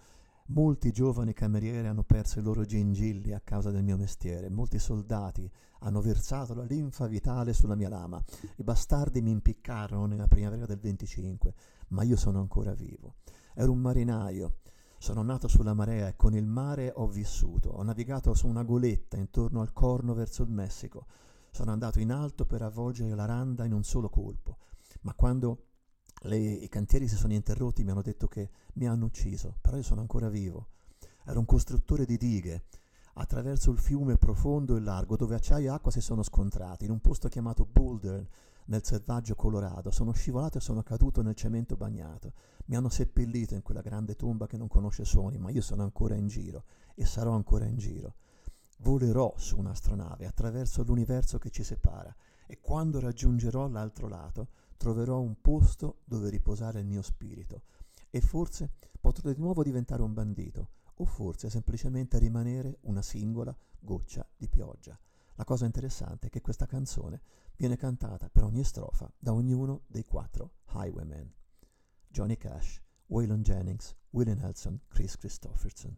Molti 0.52 0.92
giovani 0.92 1.34
camerieri 1.34 1.86
hanno 1.86 2.02
perso 2.02 2.40
i 2.40 2.42
loro 2.42 2.66
gingilli 2.66 3.34
a 3.34 3.40
causa 3.40 3.70
del 3.70 3.84
mio 3.84 3.98
mestiere, 3.98 4.50
molti 4.50 4.80
soldati 4.80 5.48
hanno 5.82 6.02
versato 6.02 6.56
la 6.56 6.64
linfa 6.64 7.06
vitale 7.06 7.54
sulla 7.54 7.76
mia 7.76 7.88
lama, 7.88 8.20
i 8.56 8.64
bastardi 8.64 9.22
mi 9.22 9.30
impiccarono 9.30 10.08
nella 10.08 10.26
primavera 10.26 10.66
del 10.66 10.80
25, 10.80 11.54
ma 11.90 12.02
io 12.02 12.16
sono 12.16 12.40
ancora 12.40 12.74
vivo. 12.74 13.18
Ero 13.54 13.72
un 13.72 13.78
marinaio, 13.78 14.56
sono 14.98 15.22
nato 15.22 15.48
sulla 15.48 15.76
marea 15.76 16.08
e 16.08 16.16
con 16.16 16.34
il 16.34 16.48
mare 16.48 16.92
ho 16.96 17.06
vissuto, 17.06 17.70
ho 17.70 17.84
navigato 17.84 18.34
su 18.34 18.48
una 18.48 18.64
goletta 18.64 19.18
intorno 19.18 19.62
al 19.62 19.72
corno 19.72 20.16
verso 20.16 20.42
il 20.42 20.50
Messico, 20.50 21.06
sono 21.52 21.72
andato 21.72 22.00
in 22.00 22.12
alto 22.12 22.48
per 22.48 22.64
avvolgere 22.64 23.14
la 23.14 23.26
randa 23.26 23.66
in 23.66 23.72
un 23.72 23.84
solo 23.84 24.10
colpo, 24.10 24.58
ma 25.02 25.14
quando 25.14 25.66
le- 26.22 26.38
i 26.38 26.68
cantieri 26.68 27.08
si 27.08 27.16
sono 27.16 27.34
interrotti 27.34 27.84
mi 27.84 27.92
hanno 27.92 28.02
detto 28.02 28.28
che 28.28 28.50
mi 28.74 28.88
hanno 28.88 29.06
ucciso, 29.06 29.58
però 29.62 29.78
io 29.78 29.84
sono 29.84 30.02
ancora 30.02 30.30
vivo. 30.30 30.68
Ero 31.26 31.40
un 31.40 31.46
costruttore 31.46 32.06
di 32.06 32.18
dighe 32.18 32.64
attraverso 33.14 33.72
il 33.72 33.78
fiume 33.78 34.18
profondo 34.18 34.76
e 34.76 34.80
largo 34.80 35.16
dove 35.16 35.36
acciaio 35.36 35.72
e 35.72 35.74
acqua 35.74 35.92
si 35.92 36.02
sono 36.02 36.24
scontrati, 36.24 36.86
in 36.86 36.92
un 36.92 37.00
posto 37.00 37.28
chiamato 37.28 37.66
Boulder, 37.66 38.28
nel 38.66 38.84
selvaggio 38.84 39.36
Colorado. 39.36 39.92
Sono 39.92 40.12
scivolato 40.12 40.58
e 40.58 40.62
sono 40.62 40.84
caduto 40.84 41.22
nel 41.22 41.36
cemento 41.36 41.76
bagnato. 41.76 42.34
Mi 42.66 42.76
hanno 42.76 42.90
seppellito 42.90 43.56
in 43.56 43.62
quella 43.62 43.82
grande 43.82 44.16
tomba 44.16 44.48
che 44.48 44.58
non 44.58 44.68
conosce 44.68 45.06
suoni, 45.06 45.38
ma 45.38 45.50
io 45.50 45.62
sono 45.62 45.84
ancora 45.84 46.16
in 46.16 46.28
giro 46.28 46.64
e 46.96 47.06
sarò 47.06 47.34
ancora 47.34 47.66
in 47.66 47.78
giro. 47.78 48.16
Volerò 48.80 49.34
su 49.38 49.58
un'astronave 49.58 50.26
attraverso 50.26 50.84
l'universo 50.84 51.38
che 51.38 51.50
ci 51.50 51.64
separa 51.64 52.16
e 52.46 52.60
quando 52.62 53.00
raggiungerò 53.00 53.68
l'altro 53.68 54.08
lato 54.08 54.48
troverò 54.80 55.20
un 55.20 55.42
posto 55.42 56.00
dove 56.06 56.30
riposare 56.30 56.80
il 56.80 56.86
mio 56.86 57.02
spirito 57.02 57.64
e 58.10 58.22
forse 58.22 58.72
potrò 58.98 59.30
di 59.30 59.38
nuovo 59.38 59.62
diventare 59.62 60.02
un 60.02 60.14
bandito 60.14 60.70
o 60.96 61.06
forse 61.06 61.50
semplicemente 61.50 62.18
rimanere 62.18 62.78
una 62.84 63.02
singola 63.02 63.56
goccia 63.78 64.26
di 64.38 64.48
pioggia. 64.48 64.98
La 65.36 65.44
cosa 65.44 65.66
interessante 65.66 66.28
è 66.28 66.30
che 66.30 66.40
questa 66.40 66.66
canzone 66.66 67.22
viene 67.58 67.76
cantata 67.76 68.30
per 68.30 68.44
ogni 68.46 68.64
strofa 68.64 69.12
da 69.20 69.34
ognuno 69.34 69.84
dei 69.88 70.06
quattro 70.06 70.54
Highwaymen. 70.74 71.30
Johnny 72.08 72.38
Cash, 72.38 72.82
Waylon 73.08 73.42
Jennings, 73.42 73.94
Willie 74.12 74.36
Nelson, 74.36 74.80
Chris 74.88 75.18
Christopherson. 75.18 75.98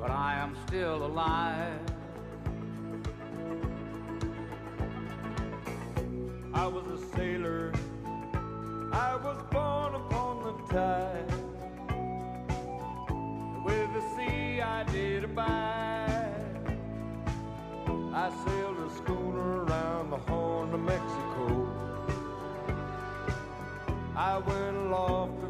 but 0.00 0.10
I 0.10 0.36
am 0.36 0.56
still 0.66 1.06
alive. 1.06 1.80
I 6.54 6.66
was 6.66 6.86
a 6.86 7.16
sailor. 7.16 7.72
I 8.92 9.16
was 9.16 9.38
born 9.50 9.94
upon 9.94 10.42
the 10.44 10.74
tide. 10.74 11.32
With 13.64 13.92
the 13.92 14.02
sea 14.16 14.60
I 14.60 14.84
did 14.84 15.24
abide. 15.24 16.34
I 18.14 18.32
sailed 18.46 18.78
a 18.78 18.90
schooner 18.96 19.64
around 19.64 20.10
the 20.10 20.16
Horn 20.16 20.72
of 20.72 20.80
Mexico. 20.80 21.68
I 24.16 24.38
went 24.38 24.76
aloft 24.76 25.47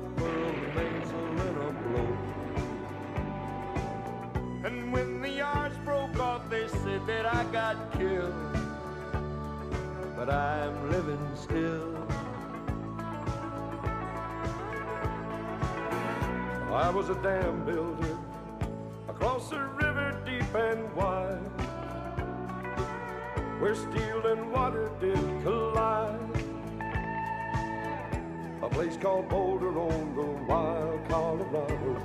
that 7.08 7.24
I 7.24 7.42
got 7.44 7.76
killed 7.92 8.48
but 10.18 10.28
I'm 10.28 10.90
living 10.90 11.26
still. 11.36 11.94
I 16.70 16.90
was 16.90 17.08
a 17.08 17.14
dam 17.22 17.64
builder 17.64 18.18
across 19.08 19.52
a 19.52 19.62
river 19.80 20.20
deep 20.26 20.52
and 20.54 20.92
wide, 20.96 21.38
where 23.60 23.76
steel 23.76 24.26
and 24.26 24.50
water 24.50 24.90
did 25.00 25.42
collide. 25.44 26.18
A 28.60 28.68
place 28.68 28.96
called 28.96 29.28
Boulder 29.28 29.78
on 29.78 30.16
the 30.16 30.30
wild 30.52 31.08
Colorado. 31.08 32.02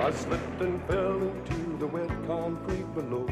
I 0.00 0.10
slipped 0.10 0.60
and 0.62 0.82
fell 0.86 1.20
into 1.20 1.63
the 1.78 1.86
wet 1.88 2.08
concrete 2.26 2.94
below. 2.94 3.26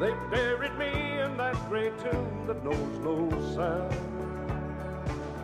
They 0.00 0.12
buried 0.30 0.76
me 0.76 1.20
in 1.20 1.36
that 1.36 1.54
great 1.68 1.96
tomb 1.98 2.46
that 2.46 2.64
knows 2.64 2.98
no 2.98 3.30
sound. 3.54 3.94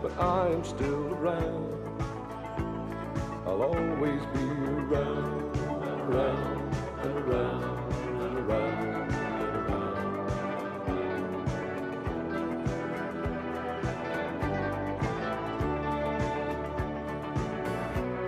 But 0.02 0.18
I 0.18 0.48
am 0.48 0.64
still 0.64 1.14
around. 1.14 1.68
I'll 3.46 3.62
always 3.62 4.22
be 4.34 4.42
around, 4.42 5.56
around, 6.10 6.74
and 7.02 7.18
around, 7.18 7.92
and 8.20 8.38
around, 8.38 9.12
and 9.12 9.56
around. 9.56 10.02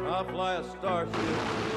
I 0.07 0.25
fly 0.31 0.55
a 0.55 0.65
starship 0.65 1.74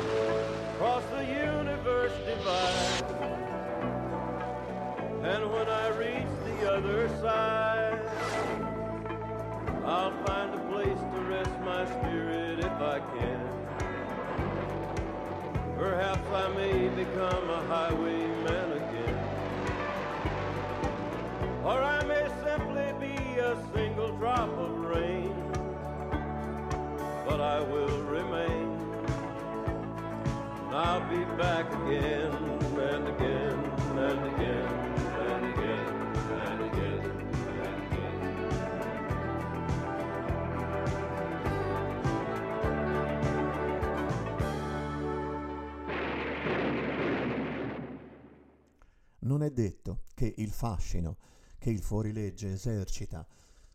il 50.48 50.54
fascino 50.54 51.18
che 51.60 51.70
il 51.70 51.82
fuorilegge 51.82 52.52
esercita 52.52 53.28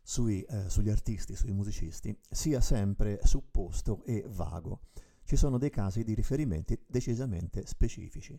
sui, 0.02 0.42
eh, 0.42 0.68
sugli 0.68 0.90
artisti, 0.90 1.36
sui 1.36 1.52
musicisti, 1.52 2.16
sia 2.30 2.60
sempre 2.60 3.20
supposto 3.24 4.02
e 4.04 4.24
vago. 4.28 4.80
Ci 5.24 5.36
sono 5.36 5.58
dei 5.58 5.70
casi 5.70 6.02
di 6.02 6.14
riferimenti 6.14 6.82
decisamente 6.86 7.64
specifici. 7.66 8.38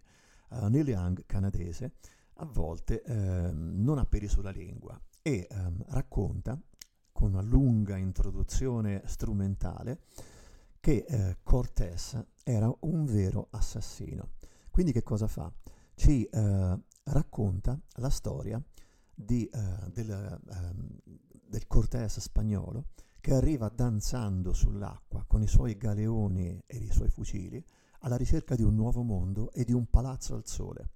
Uh, 0.49 0.67
Neil 0.67 0.89
Young, 0.89 1.25
canadese, 1.25 1.93
a 2.37 2.45
volte 2.45 3.01
ehm, 3.03 3.83
non 3.83 3.97
ha 3.97 4.05
peli 4.05 4.27
sulla 4.27 4.51
lingua 4.51 4.99
e 5.21 5.47
ehm, 5.49 5.85
racconta, 5.87 6.59
con 7.11 7.31
una 7.31 7.41
lunga 7.41 7.95
introduzione 7.95 9.03
strumentale, 9.05 10.01
che 10.79 11.05
eh, 11.07 11.37
Cortés 11.43 12.21
era 12.43 12.71
un 12.81 13.05
vero 13.05 13.47
assassino. 13.51 14.31
Quindi 14.69 14.91
che 14.91 15.03
cosa 15.03 15.27
fa? 15.27 15.51
Ci 15.95 16.25
eh, 16.25 16.77
racconta 17.05 17.79
la 17.95 18.09
storia 18.09 18.61
di, 19.13 19.45
eh, 19.45 19.91
del, 19.91 20.39
ehm, 20.49 20.97
del 21.45 21.67
Cortés 21.67 22.19
spagnolo 22.19 22.87
che 23.19 23.33
arriva 23.33 23.69
danzando 23.69 24.53
sull'acqua 24.53 25.23
con 25.25 25.41
i 25.41 25.47
suoi 25.47 25.77
galeoni 25.77 26.61
e 26.65 26.77
i 26.77 26.91
suoi 26.91 27.09
fucili 27.09 27.63
alla 27.99 28.17
ricerca 28.17 28.55
di 28.55 28.63
un 28.63 28.75
nuovo 28.75 29.01
mondo 29.01 29.51
e 29.51 29.63
di 29.63 29.71
un 29.71 29.85
palazzo 29.85 30.35
al 30.35 30.45
sole. 30.45 30.89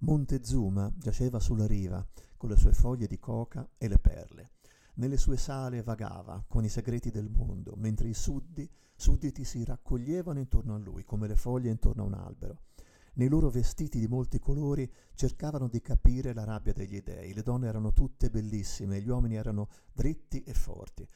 Montezuma 0.00 0.92
giaceva 0.96 1.40
sulla 1.40 1.66
riva 1.66 2.06
con 2.36 2.50
le 2.50 2.56
sue 2.56 2.72
foglie 2.72 3.06
di 3.06 3.18
coca 3.18 3.68
e 3.78 3.88
le 3.88 3.98
perle. 3.98 4.50
Nelle 4.94 5.16
sue 5.16 5.36
sale 5.36 5.82
vagava 5.82 6.44
con 6.46 6.64
i 6.64 6.68
segreti 6.68 7.10
del 7.10 7.28
mondo, 7.28 7.74
mentre 7.76 8.08
i 8.08 8.14
suddi, 8.14 8.70
sudditi 8.94 9.44
si 9.44 9.64
raccoglievano 9.64 10.38
intorno 10.38 10.74
a 10.74 10.78
lui 10.78 11.04
come 11.04 11.26
le 11.26 11.36
foglie 11.36 11.70
intorno 11.70 12.02
a 12.02 12.06
un 12.06 12.14
albero. 12.14 12.60
Nei 13.16 13.28
loro 13.28 13.48
vestiti 13.48 13.98
di 13.98 14.08
molti 14.08 14.38
colori 14.38 14.90
cercavano 15.14 15.68
di 15.68 15.80
capire 15.80 16.34
la 16.34 16.44
rabbia 16.44 16.74
degli 16.74 17.00
dei. 17.00 17.32
Le 17.32 17.42
donne 17.42 17.66
erano 17.66 17.94
tutte 17.94 18.28
bellissime, 18.28 19.00
gli 19.00 19.08
uomini 19.08 19.36
erano 19.36 19.68
dritti 19.92 20.42
e 20.42 20.52
forti 20.52 21.06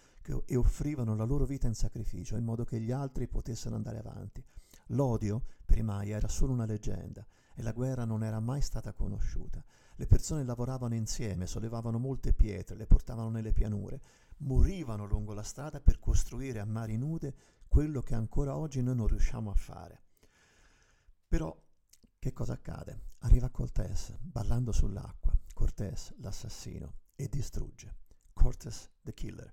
e 0.47 0.57
offrivano 0.57 1.15
la 1.15 1.25
loro 1.25 1.45
vita 1.45 1.67
in 1.67 1.75
sacrificio 1.75 2.37
in 2.37 2.45
modo 2.45 2.65
che 2.65 2.81
gli 2.81 2.91
altri 2.91 3.27
potessero 3.29 3.75
andare 3.75 3.99
avanti. 3.99 4.43
L'odio 4.89 5.43
per 5.67 5.77
i 5.77 5.83
Maya 5.83 6.17
era 6.17 6.29
solo 6.29 6.53
una 6.53 6.65
leggenda 6.65 7.27
e 7.55 7.63
la 7.63 7.73
guerra 7.73 8.07
non 8.07 8.25
era 8.25 8.41
mai 8.41 8.63
stata 8.63 8.95
conosciuta. 8.95 9.63
Le 9.97 10.07
persone 10.07 10.45
lavoravano 10.45 10.95
insieme, 10.95 11.47
sollevavano 11.47 11.99
molte 11.99 12.33
pietre, 12.33 12.77
le 12.77 12.87
portavano 12.87 13.29
nelle 13.29 13.53
pianure, 13.53 14.01
morivano 14.39 15.05
lungo 15.05 15.35
la 15.35 15.43
strada 15.43 15.81
per 15.81 15.99
costruire 15.99 16.61
a 16.61 16.65
mari 16.65 16.97
nude 16.97 17.35
quello 17.69 18.01
che 18.01 18.15
ancora 18.15 18.57
oggi 18.57 18.81
noi 18.81 18.97
non 18.97 19.07
riusciamo 19.07 19.51
a 19.51 19.55
fare. 19.55 20.03
Però 21.29 21.55
che 22.21 22.35
cosa 22.35 22.53
accade? 22.53 23.15
Arriva 23.21 23.49
Cortés 23.49 24.15
ballando 24.21 24.73
sull'acqua, 24.73 25.33
Cortés 25.55 26.15
l'assassino 26.19 26.97
e 27.17 27.29
distrugge. 27.29 27.97
Cortés 28.35 28.91
the 29.01 29.15
killer. 29.15 29.51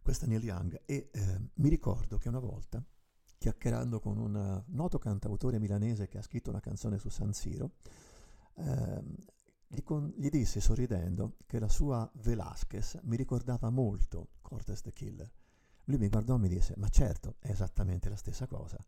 Questo 0.00 0.24
è 0.24 0.28
Neil 0.28 0.42
Young 0.42 0.82
e 0.86 1.10
eh, 1.12 1.50
mi 1.56 1.68
ricordo 1.68 2.16
che 2.16 2.28
una 2.28 2.38
volta 2.38 2.82
chiacchierando 3.36 4.00
con 4.00 4.16
un 4.16 4.34
uh, 4.34 4.72
noto 4.74 4.98
cantautore 4.98 5.58
milanese 5.58 6.08
che 6.08 6.16
ha 6.16 6.22
scritto 6.22 6.48
una 6.48 6.60
canzone 6.60 6.96
su 6.96 7.10
San 7.10 7.34
Siro, 7.34 7.72
eh, 8.54 9.04
gli, 9.66 9.82
con- 9.82 10.12
gli 10.16 10.30
dissi 10.30 10.60
sorridendo 10.60 11.36
che 11.46 11.58
la 11.58 11.68
sua 11.68 12.10
Velasquez 12.14 13.00
mi 13.02 13.16
ricordava 13.16 13.68
molto 13.68 14.30
Cortes 14.40 14.80
the 14.80 14.92
Killer. 14.92 15.30
Lui 15.84 15.98
mi 15.98 16.08
guardò 16.08 16.36
e 16.36 16.38
mi 16.38 16.48
disse, 16.48 16.72
ma 16.78 16.88
certo, 16.88 17.36
è 17.38 17.50
esattamente 17.50 18.08
la 18.08 18.16
stessa 18.16 18.46
cosa. 18.46 18.78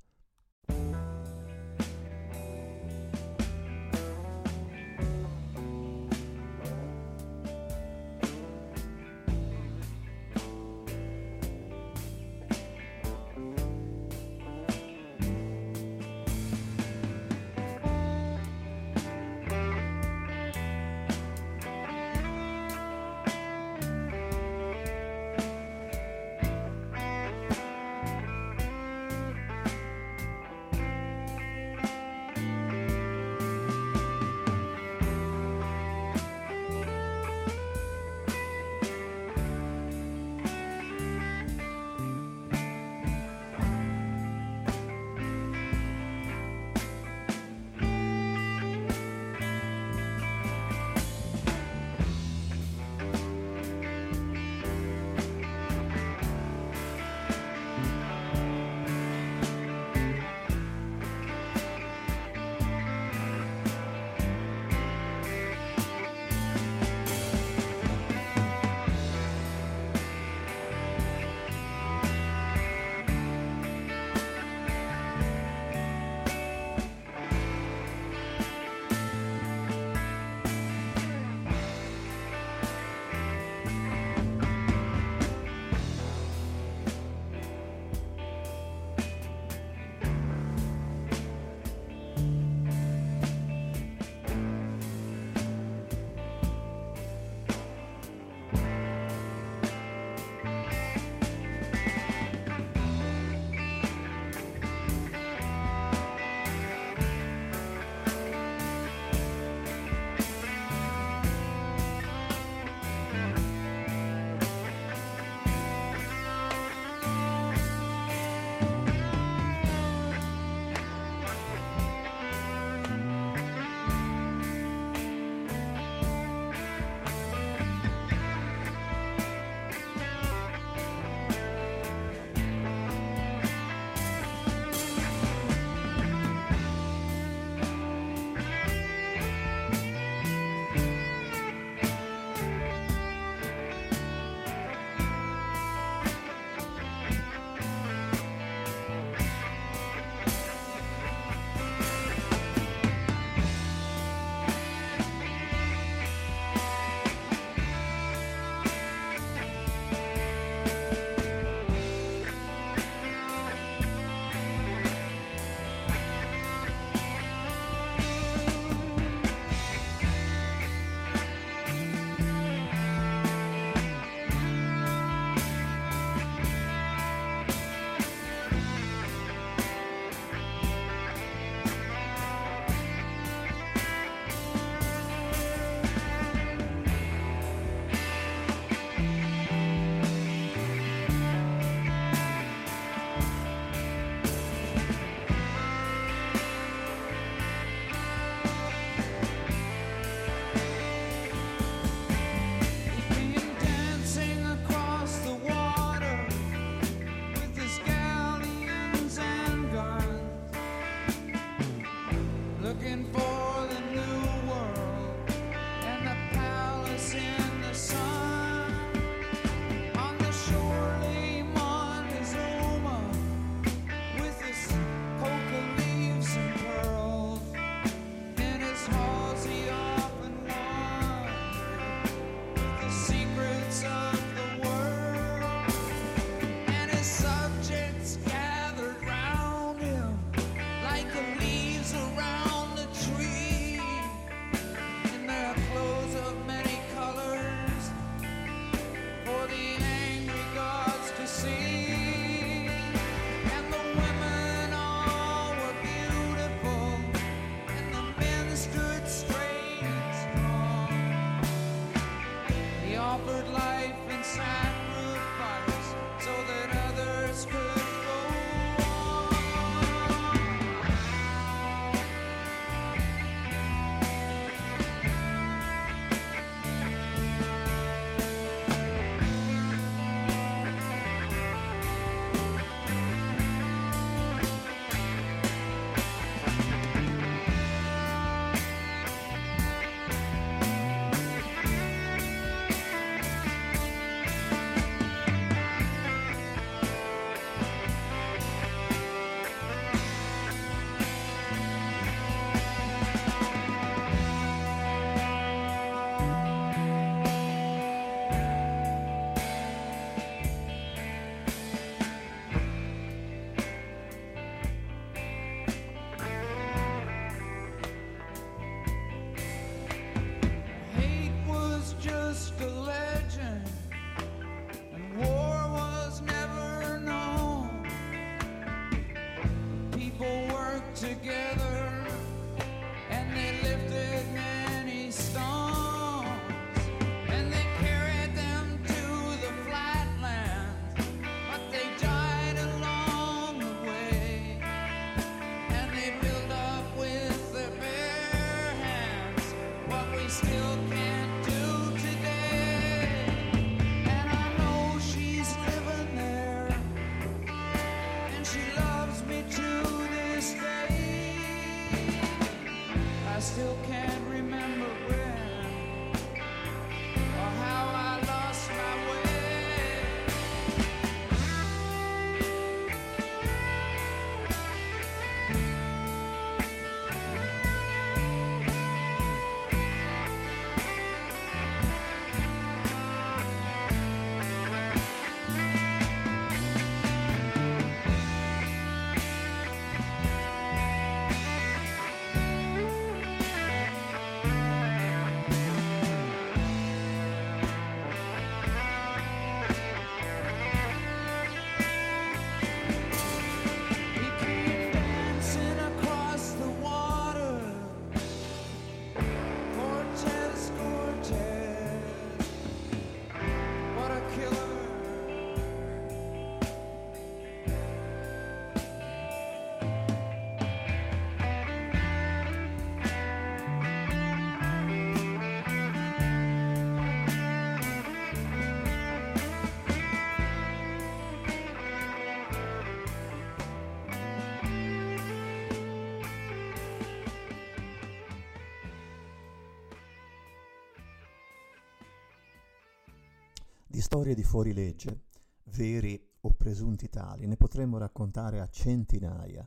Storie 444.10 444.34
di 444.34 444.42
fuorilegge, 444.42 445.20
veri 445.66 446.20
o 446.40 446.50
presunti 446.50 447.08
tali, 447.08 447.46
ne 447.46 447.56
potremmo 447.56 447.96
raccontare 447.96 448.58
a 448.58 448.68
centinaia. 448.68 449.64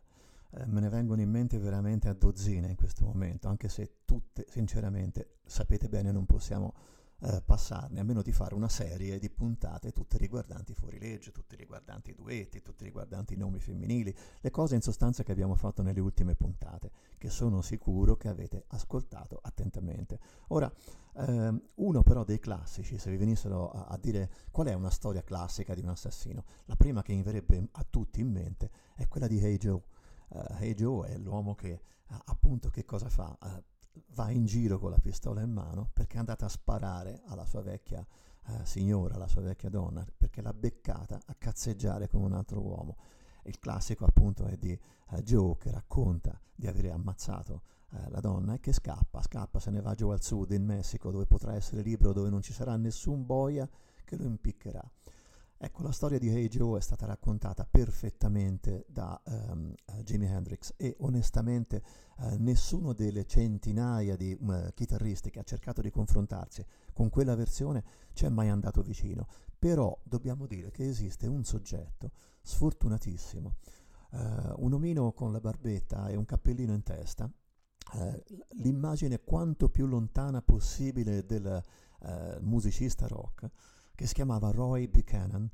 Eh, 0.50 0.66
me 0.66 0.82
ne 0.82 0.90
vengono 0.90 1.22
in 1.22 1.30
mente 1.30 1.58
veramente 1.58 2.10
a 2.10 2.14
dozzine 2.14 2.68
in 2.68 2.76
questo 2.76 3.06
momento, 3.06 3.48
anche 3.48 3.70
se 3.70 4.00
tutte, 4.04 4.46
sinceramente, 4.50 5.38
sapete 5.46 5.88
bene, 5.88 6.12
non 6.12 6.26
possiamo 6.26 6.74
eh, 7.24 7.42
passarne, 7.42 8.02
a 8.02 8.04
meno 8.04 8.22
di 8.22 8.34
fare 8.34 8.54
una 8.54 8.68
serie 8.68 9.18
di 9.18 9.30
puntate 9.30 9.92
tutte 9.92 10.18
riguardanti 10.18 10.74
fuorilegge, 10.74 11.32
tutte 11.32 11.56
riguardanti 11.56 12.10
i 12.10 12.16
duetti, 12.16 12.62
tutte 12.62 12.84
riguardanti 12.84 13.34
i 13.34 13.38
nomi 13.38 13.60
femminili, 13.60 14.14
le 14.42 14.50
cose 14.50 14.76
in 14.76 14.82
sostanza 14.82 15.24
che 15.24 15.32
abbiamo 15.32 15.56
fatto 15.56 15.82
nelle 15.82 16.02
ultime 16.02 16.36
puntate, 16.36 16.92
che 17.18 17.30
sono 17.30 17.62
sicuro 17.62 18.18
che 18.18 18.28
avete 18.28 18.66
ascoltato 18.68 19.40
attentamente. 19.42 20.20
Ora, 20.48 20.72
ehm, 21.16 21.62
uno 21.76 22.04
però 22.04 22.26
dei 22.26 22.40
classici, 22.40 22.98
se 22.98 23.10
vi 23.10 23.18
venissero 23.18 23.72
a, 23.72 23.86
a 23.86 23.98
dire 23.98 24.30
qual 24.52 24.68
è 24.68 24.74
una 24.74 24.90
storia 24.90 25.24
classica 25.24 25.74
di 25.74 25.82
un 25.82 25.90
assassino, 25.90 26.44
la 26.66 26.76
prima 26.76 27.02
che 27.02 27.14
mi 27.14 27.24
verrebbe 27.24 27.70
a 27.72 27.86
tutti 27.90 28.20
in 28.20 28.32
mente 28.32 28.70
è 28.96 29.08
quella 29.08 29.28
di 29.28 29.40
Hey 29.40 29.58
Joe. 29.58 29.82
Uh, 30.28 30.56
hey 30.60 30.74
Joe 30.74 31.08
è 31.10 31.18
l'uomo 31.18 31.54
che 31.56 31.84
appunto 32.26 32.70
che 32.70 32.86
cosa 32.86 33.08
fa? 33.08 33.38
Uh, 33.42 33.64
va 34.14 34.30
in 34.32 34.46
giro 34.46 34.80
con 34.80 34.92
la 34.92 35.00
pistola 35.00 35.42
in 35.42 35.52
mano 35.52 35.90
perché 35.94 36.16
è 36.16 36.20
andata 36.20 36.46
a 36.46 36.50
sparare 36.50 37.22
alla 37.26 37.46
sua 37.46 37.62
vecchia 37.62 38.06
eh, 38.48 38.66
signora, 38.66 39.16
alla 39.16 39.28
sua 39.28 39.42
vecchia 39.42 39.70
donna, 39.70 40.06
perché 40.18 40.42
l'ha 40.42 40.54
beccata 40.54 41.20
a 41.26 41.36
cazzeggiare 41.38 42.10
con 42.10 42.22
un 42.22 42.34
altro 42.34 42.62
uomo. 42.62 42.98
Il 43.44 43.60
classico 43.60 44.06
appunto 44.06 44.46
è 44.46 44.58
di 44.58 44.72
eh, 44.72 45.24
Joe 45.24 45.58
che 45.58 45.72
racconta 45.72 46.40
di 46.56 46.68
avere 46.68 46.92
ammazzato 46.92 47.62
eh, 47.92 48.10
la 48.10 48.20
donna 48.20 48.56
e 48.56 48.60
che 48.60 48.74
scappa, 48.74 49.22
scappa, 49.22 49.60
se 49.60 49.70
ne 49.70 49.82
va 49.82 49.94
giù 49.94 50.10
al 50.10 50.22
sud 50.22 50.52
in 50.52 50.66
Messico 50.66 51.12
dove 51.12 51.26
potrà 51.26 51.56
essere 51.56 51.82
libero, 51.82 52.14
dove 52.14 52.30
non 52.30 52.42
ci 52.42 52.54
sarà 52.54 52.76
nessun 52.76 53.26
boia 53.26 53.70
che 54.04 54.16
lo 54.18 54.24
impiccherà. 54.24 54.84
Ecco, 55.64 55.82
la 55.82 55.94
storia 55.94 56.20
di 56.20 56.28
Hey 56.28 56.50
Joe 56.50 56.78
è 56.78 56.82
stata 56.82 57.06
raccontata 57.06 57.66
perfettamente 57.66 58.84
da 58.90 59.18
um, 59.28 59.74
Jimi 60.02 60.26
Hendrix 60.26 60.74
e 60.76 60.98
onestamente 61.00 61.82
uh, 62.18 62.36
nessuno 62.40 62.92
delle 62.92 63.26
centinaia 63.26 64.18
di 64.18 64.38
um, 64.38 64.74
chitarristi 64.74 65.30
che 65.30 65.40
ha 65.40 65.44
cercato 65.44 65.80
di 65.80 65.90
confrontarsi 65.90 66.66
con 66.92 67.10
quella 67.10 67.36
versione 67.36 67.82
ci 68.12 68.26
è 68.26 68.30
mai 68.30 68.50
andato 68.50 68.82
vicino. 68.82 69.26
Però 69.58 69.98
dobbiamo 70.04 70.48
dire 70.48 70.70
che 70.70 70.86
esiste 70.86 71.28
un 71.28 71.46
soggetto 71.46 72.12
sfortunatissimo, 72.42 73.56
uh, 74.12 74.18
un 74.58 74.74
omino 74.74 75.14
con 75.14 75.32
la 75.32 75.40
barbetta 75.40 76.10
e 76.10 76.18
un 76.18 76.26
cappellino 76.26 76.74
in 76.74 76.84
testa, 76.84 77.24
uh, 77.24 78.24
l'immagine 78.58 79.22
quanto 79.24 79.70
più 79.70 79.86
lontana 79.86 80.42
possibile 80.42 81.26
del 81.26 81.64
musicista 82.42 83.08
rock, 83.08 83.50
che 84.04 84.10
si 84.10 84.16
chiamava 84.16 84.52
Roy 84.52 84.90
Buchanan. 84.90 85.50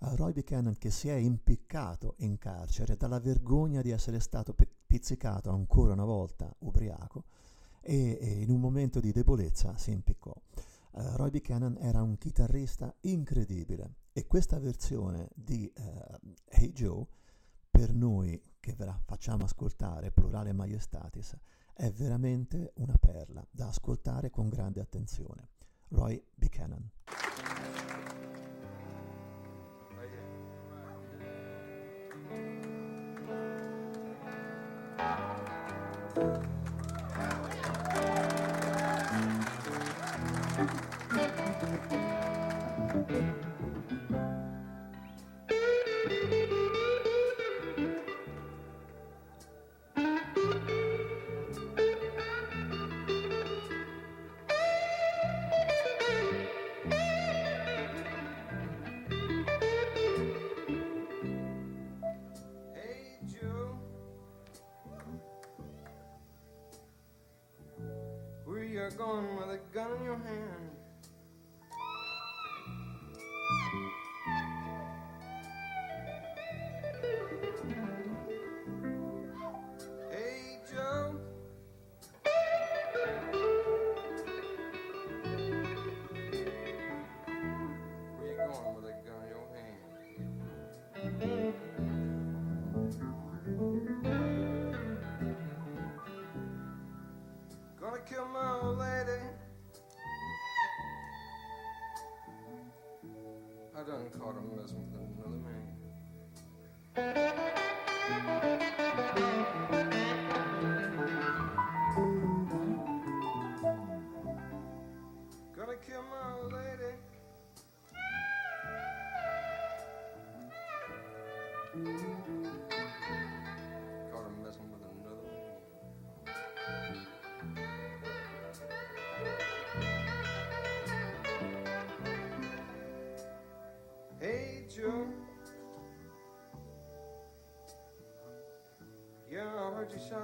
Uh, 0.00 0.14
Roy 0.16 0.34
Buchanan 0.34 0.76
che 0.76 0.90
si 0.90 1.08
è 1.08 1.14
impiccato 1.14 2.16
in 2.18 2.36
carcere 2.36 2.98
dalla 2.98 3.18
vergogna 3.18 3.80
di 3.80 3.88
essere 3.88 4.20
stato 4.20 4.52
pe- 4.52 4.68
pizzicato 4.86 5.48
ancora 5.48 5.94
una 5.94 6.04
volta 6.04 6.54
ubriaco 6.58 7.24
e, 7.80 8.18
e, 8.20 8.42
in 8.42 8.50
un 8.50 8.60
momento 8.60 9.00
di 9.00 9.10
debolezza 9.10 9.78
si 9.78 9.90
impiccò. 9.90 10.34
Uh, 10.92 11.16
Roy 11.16 11.30
Buchanan 11.30 11.78
era 11.80 12.02
un 12.02 12.18
chitarrista 12.18 12.94
incredibile 13.00 13.94
e 14.12 14.26
questa 14.26 14.58
versione 14.58 15.30
di 15.34 15.72
uh, 15.74 16.34
Hey 16.44 16.72
Joe 16.72 17.06
per 17.70 17.94
noi 17.94 18.38
che 18.60 18.74
ve 18.74 18.84
la 18.84 19.00
facciamo 19.02 19.44
ascoltare, 19.44 20.10
plurale 20.10 20.52
majestatis, 20.52 21.38
è 21.72 21.90
veramente 21.90 22.72
una 22.74 22.98
perla 23.00 23.42
da 23.50 23.68
ascoltare 23.68 24.28
con 24.28 24.50
grande 24.50 24.82
attenzione. 24.82 25.53
Roy 25.94 26.20
Buchanan. 26.38 26.90
Where 68.84 68.92
you 68.92 68.98
going 68.98 69.36
with 69.36 69.48
a 69.48 69.74
gun 69.74 69.96
in 69.96 70.04
your 70.04 70.16
hand? 70.16 70.73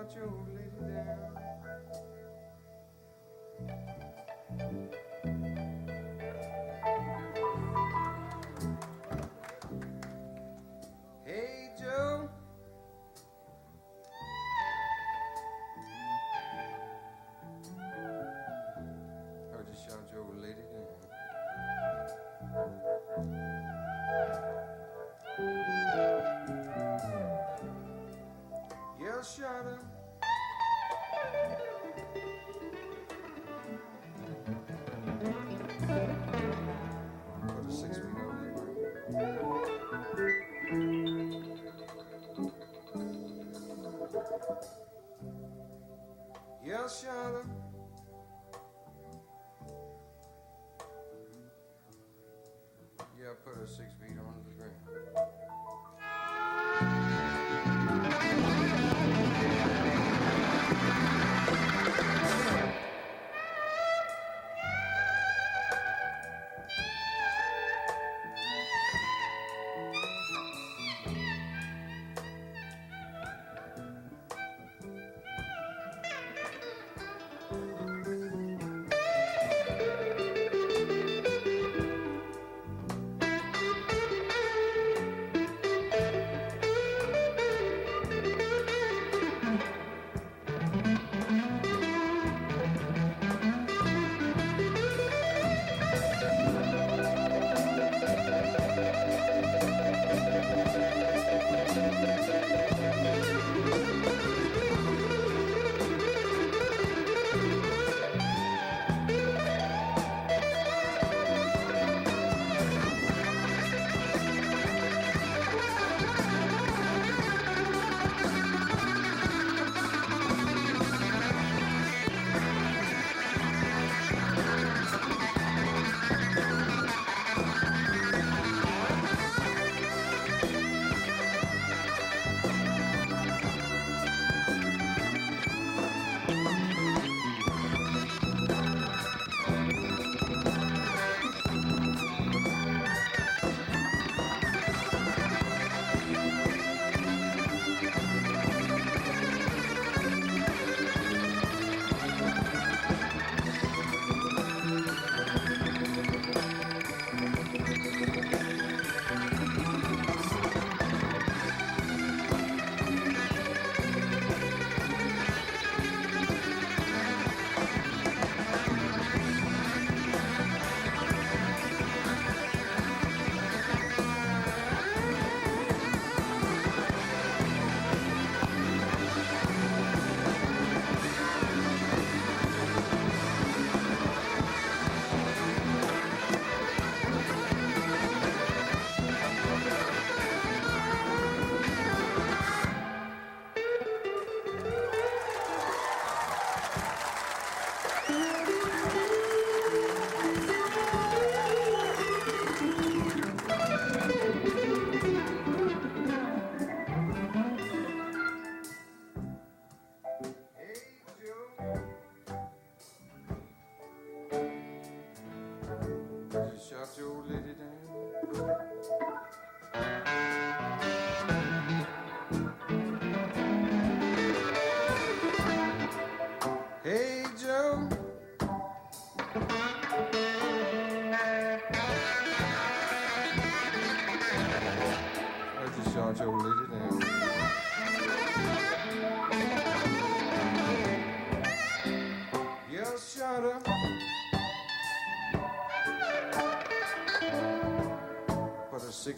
Heard 0.00 0.14
you 0.14 0.46
lady 0.54 0.94
down. 0.94 1.18
Hey 11.26 11.70
Joe. 11.78 12.30
Heard 19.52 19.66
you 19.68 19.76
shot 19.86 20.08
your 20.12 20.24
lady 20.40 20.62
down. 20.72 20.79
Yeah, 46.90 47.06
I 53.30 53.34
put 53.44 53.56
her 53.56 53.66
six 53.68 53.94
feet 54.00 54.18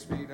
six 0.03 0.19
feet 0.19 0.31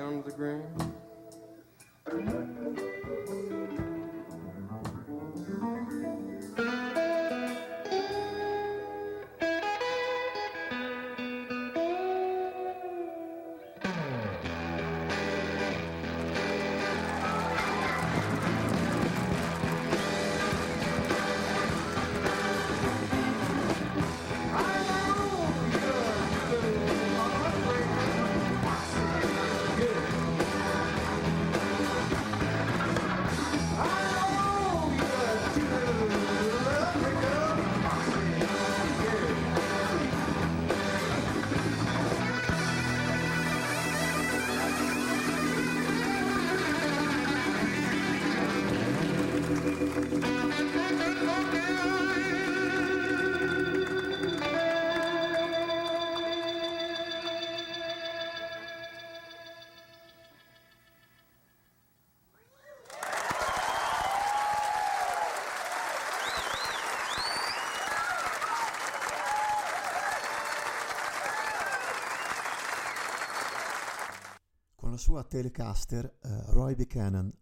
sua 74.99 75.23
Telecaster, 75.23 76.05
eh, 76.05 76.43
Roy 76.51 76.75
Buchanan, 76.75 77.33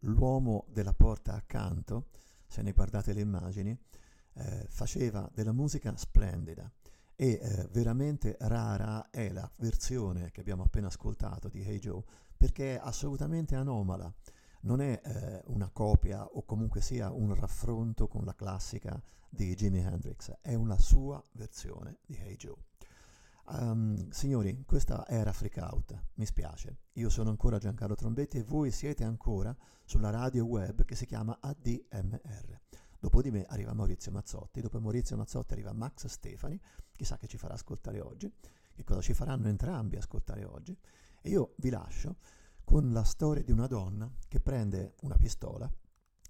l'uomo 0.00 0.66
della 0.70 0.94
porta 0.94 1.34
accanto, 1.34 2.06
se 2.46 2.62
ne 2.62 2.72
guardate 2.72 3.12
le 3.12 3.20
immagini, 3.20 3.76
eh, 4.34 4.66
faceva 4.68 5.28
della 5.34 5.52
musica 5.52 5.94
splendida 5.96 6.70
e 7.16 7.38
eh, 7.40 7.68
veramente 7.72 8.36
rara 8.40 9.10
è 9.10 9.28
la 9.28 9.48
versione 9.58 10.30
che 10.30 10.40
abbiamo 10.40 10.62
appena 10.62 10.86
ascoltato 10.86 11.48
di 11.48 11.62
Hey 11.62 11.78
Joe 11.78 12.02
perché 12.36 12.76
è 12.76 12.80
assolutamente 12.82 13.54
anomala, 13.54 14.12
non 14.62 14.80
è 14.80 15.00
eh, 15.04 15.42
una 15.46 15.70
copia 15.70 16.24
o 16.24 16.44
comunque 16.44 16.80
sia 16.80 17.10
un 17.10 17.34
raffronto 17.34 18.06
con 18.08 18.24
la 18.24 18.34
classica 18.34 19.00
di 19.28 19.54
Jimi 19.54 19.80
Hendrix, 19.80 20.32
è 20.40 20.54
una 20.54 20.78
sua 20.78 21.22
versione 21.32 21.98
di 22.06 22.16
Hey 22.16 22.36
Joe. 22.36 22.56
Um, 23.46 24.08
signori, 24.08 24.64
questa 24.64 25.06
era 25.06 25.32
Freak 25.32 25.58
Out, 25.58 26.02
mi 26.14 26.24
spiace. 26.24 26.78
Io 26.94 27.10
sono 27.10 27.28
ancora 27.28 27.58
Giancarlo 27.58 27.94
Trombetti 27.94 28.38
e 28.38 28.42
voi 28.42 28.70
siete 28.70 29.04
ancora 29.04 29.54
sulla 29.84 30.08
radio 30.08 30.46
web 30.46 30.84
che 30.84 30.94
si 30.94 31.04
chiama 31.04 31.36
ADMR. 31.40 32.60
Dopo 32.98 33.20
di 33.20 33.30
me 33.30 33.44
arriva 33.44 33.74
Maurizio 33.74 34.10
Mazzotti, 34.12 34.62
dopo 34.62 34.80
Maurizio 34.80 35.16
Mazzotti 35.16 35.52
arriva 35.52 35.74
Max 35.74 36.06
Stefani, 36.06 36.58
chissà 36.92 37.18
che 37.18 37.26
ci 37.26 37.36
farà 37.36 37.52
ascoltare 37.52 38.00
oggi, 38.00 38.32
che 38.72 38.82
cosa 38.82 39.02
ci 39.02 39.12
faranno 39.12 39.48
entrambi 39.48 39.96
ascoltare 39.96 40.44
oggi. 40.44 40.74
E 41.20 41.28
io 41.28 41.52
vi 41.58 41.68
lascio 41.68 42.16
con 42.64 42.92
la 42.92 43.04
storia 43.04 43.42
di 43.42 43.52
una 43.52 43.66
donna 43.66 44.10
che 44.26 44.40
prende 44.40 44.94
una 45.02 45.16
pistola 45.16 45.70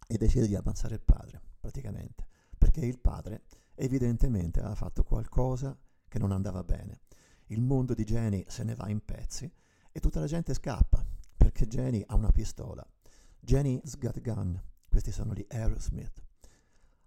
e 0.09 0.17
decide 0.17 0.49
di 0.49 0.57
ammazzare 0.57 0.95
il 0.95 1.03
padre, 1.03 1.41
praticamente, 1.61 2.27
perché 2.59 2.85
il 2.85 2.99
padre 2.99 3.45
evidentemente 3.77 4.59
aveva 4.59 4.75
fatto 4.75 5.05
qualcosa 5.05 5.79
che 6.15 6.21
non 6.21 6.31
andava 6.31 6.63
bene. 6.63 7.01
Il 7.47 7.61
mondo 7.61 7.93
di 7.93 8.05
Jenny 8.05 8.45
se 8.47 8.63
ne 8.63 8.77
va 8.77 8.89
in 8.89 9.05
pezzi 9.05 9.53
e 9.91 9.99
tutta 9.99 10.21
la 10.21 10.29
gente 10.29 10.55
scappa 10.55 11.05
perché 11.37 11.67
Jenny 11.67 12.05
ha 12.07 12.15
una 12.15 12.31
pistola. 12.31 12.87
Jenny's 13.41 13.99
got 13.99 14.21
gun. 14.21 14.63
Questi 14.89 15.11
sono 15.11 15.35
gli 15.35 15.45
Aerosmith. 15.49 16.23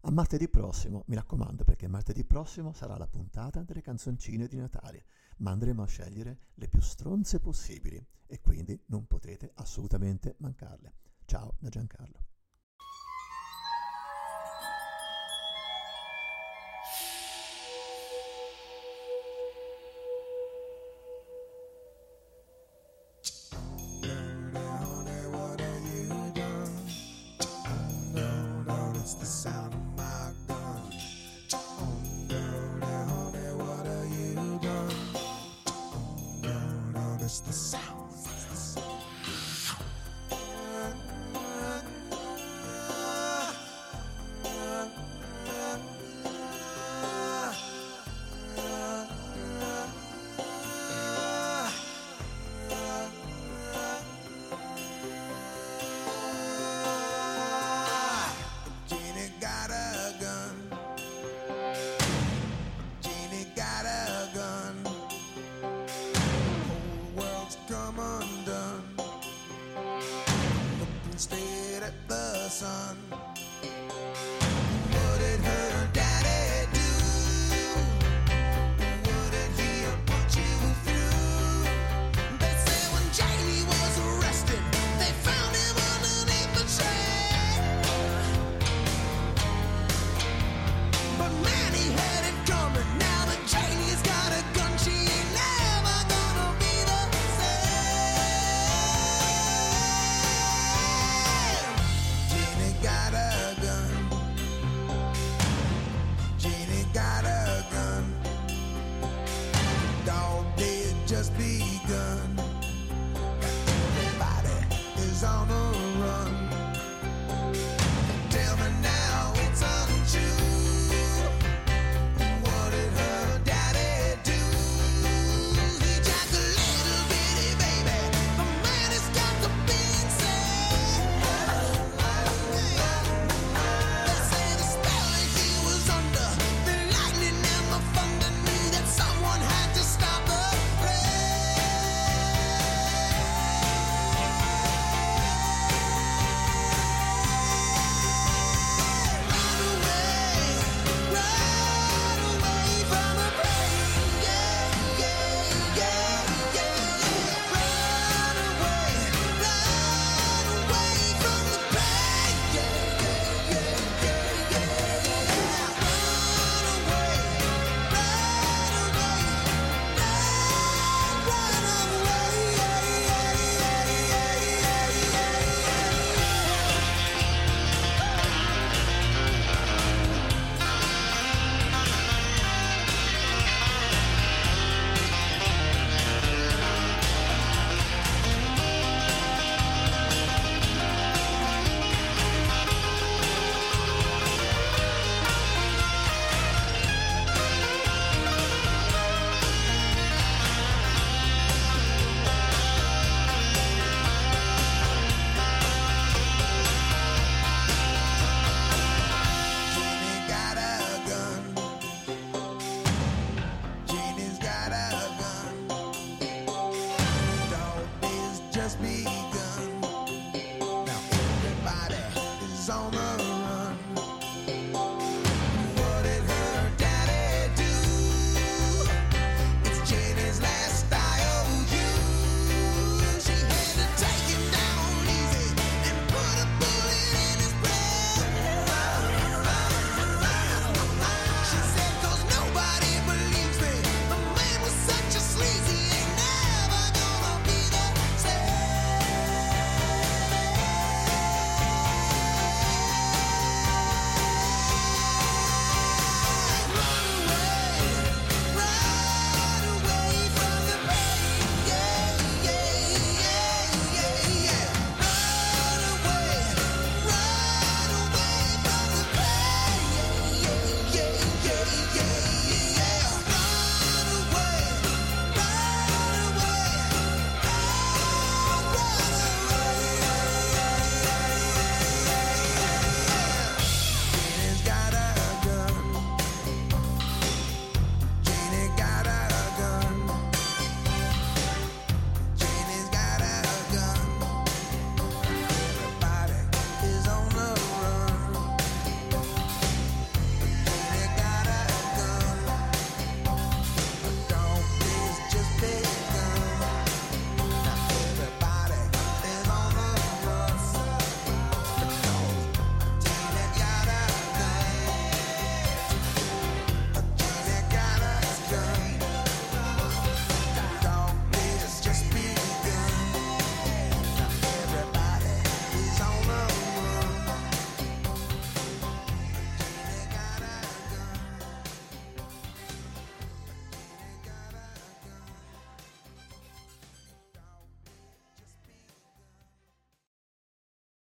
A 0.01 0.11
martedì 0.11 0.49
prossimo, 0.49 1.03
mi 1.07 1.15
raccomando, 1.15 1.63
perché 1.63 1.87
martedì 1.87 2.25
prossimo 2.25 2.73
sarà 2.73 2.97
la 2.97 3.07
puntata 3.07 3.63
delle 3.63 3.81
canzoncine 3.81 4.45
di 4.45 4.57
Natale, 4.57 5.05
ma 5.37 5.51
andremo 5.51 5.83
a 5.83 5.87
scegliere 5.87 6.39
le 6.55 6.67
più 6.67 6.81
stronze 6.81 7.39
possibili 7.39 8.05
e 8.25 8.41
quindi 8.41 8.77
non 8.87 9.07
potrete 9.07 9.51
assolutamente 9.55 10.35
mancarle. 10.39 10.95
Ciao 11.23 11.55
da 11.59 11.69
Giancarlo. 11.69 12.36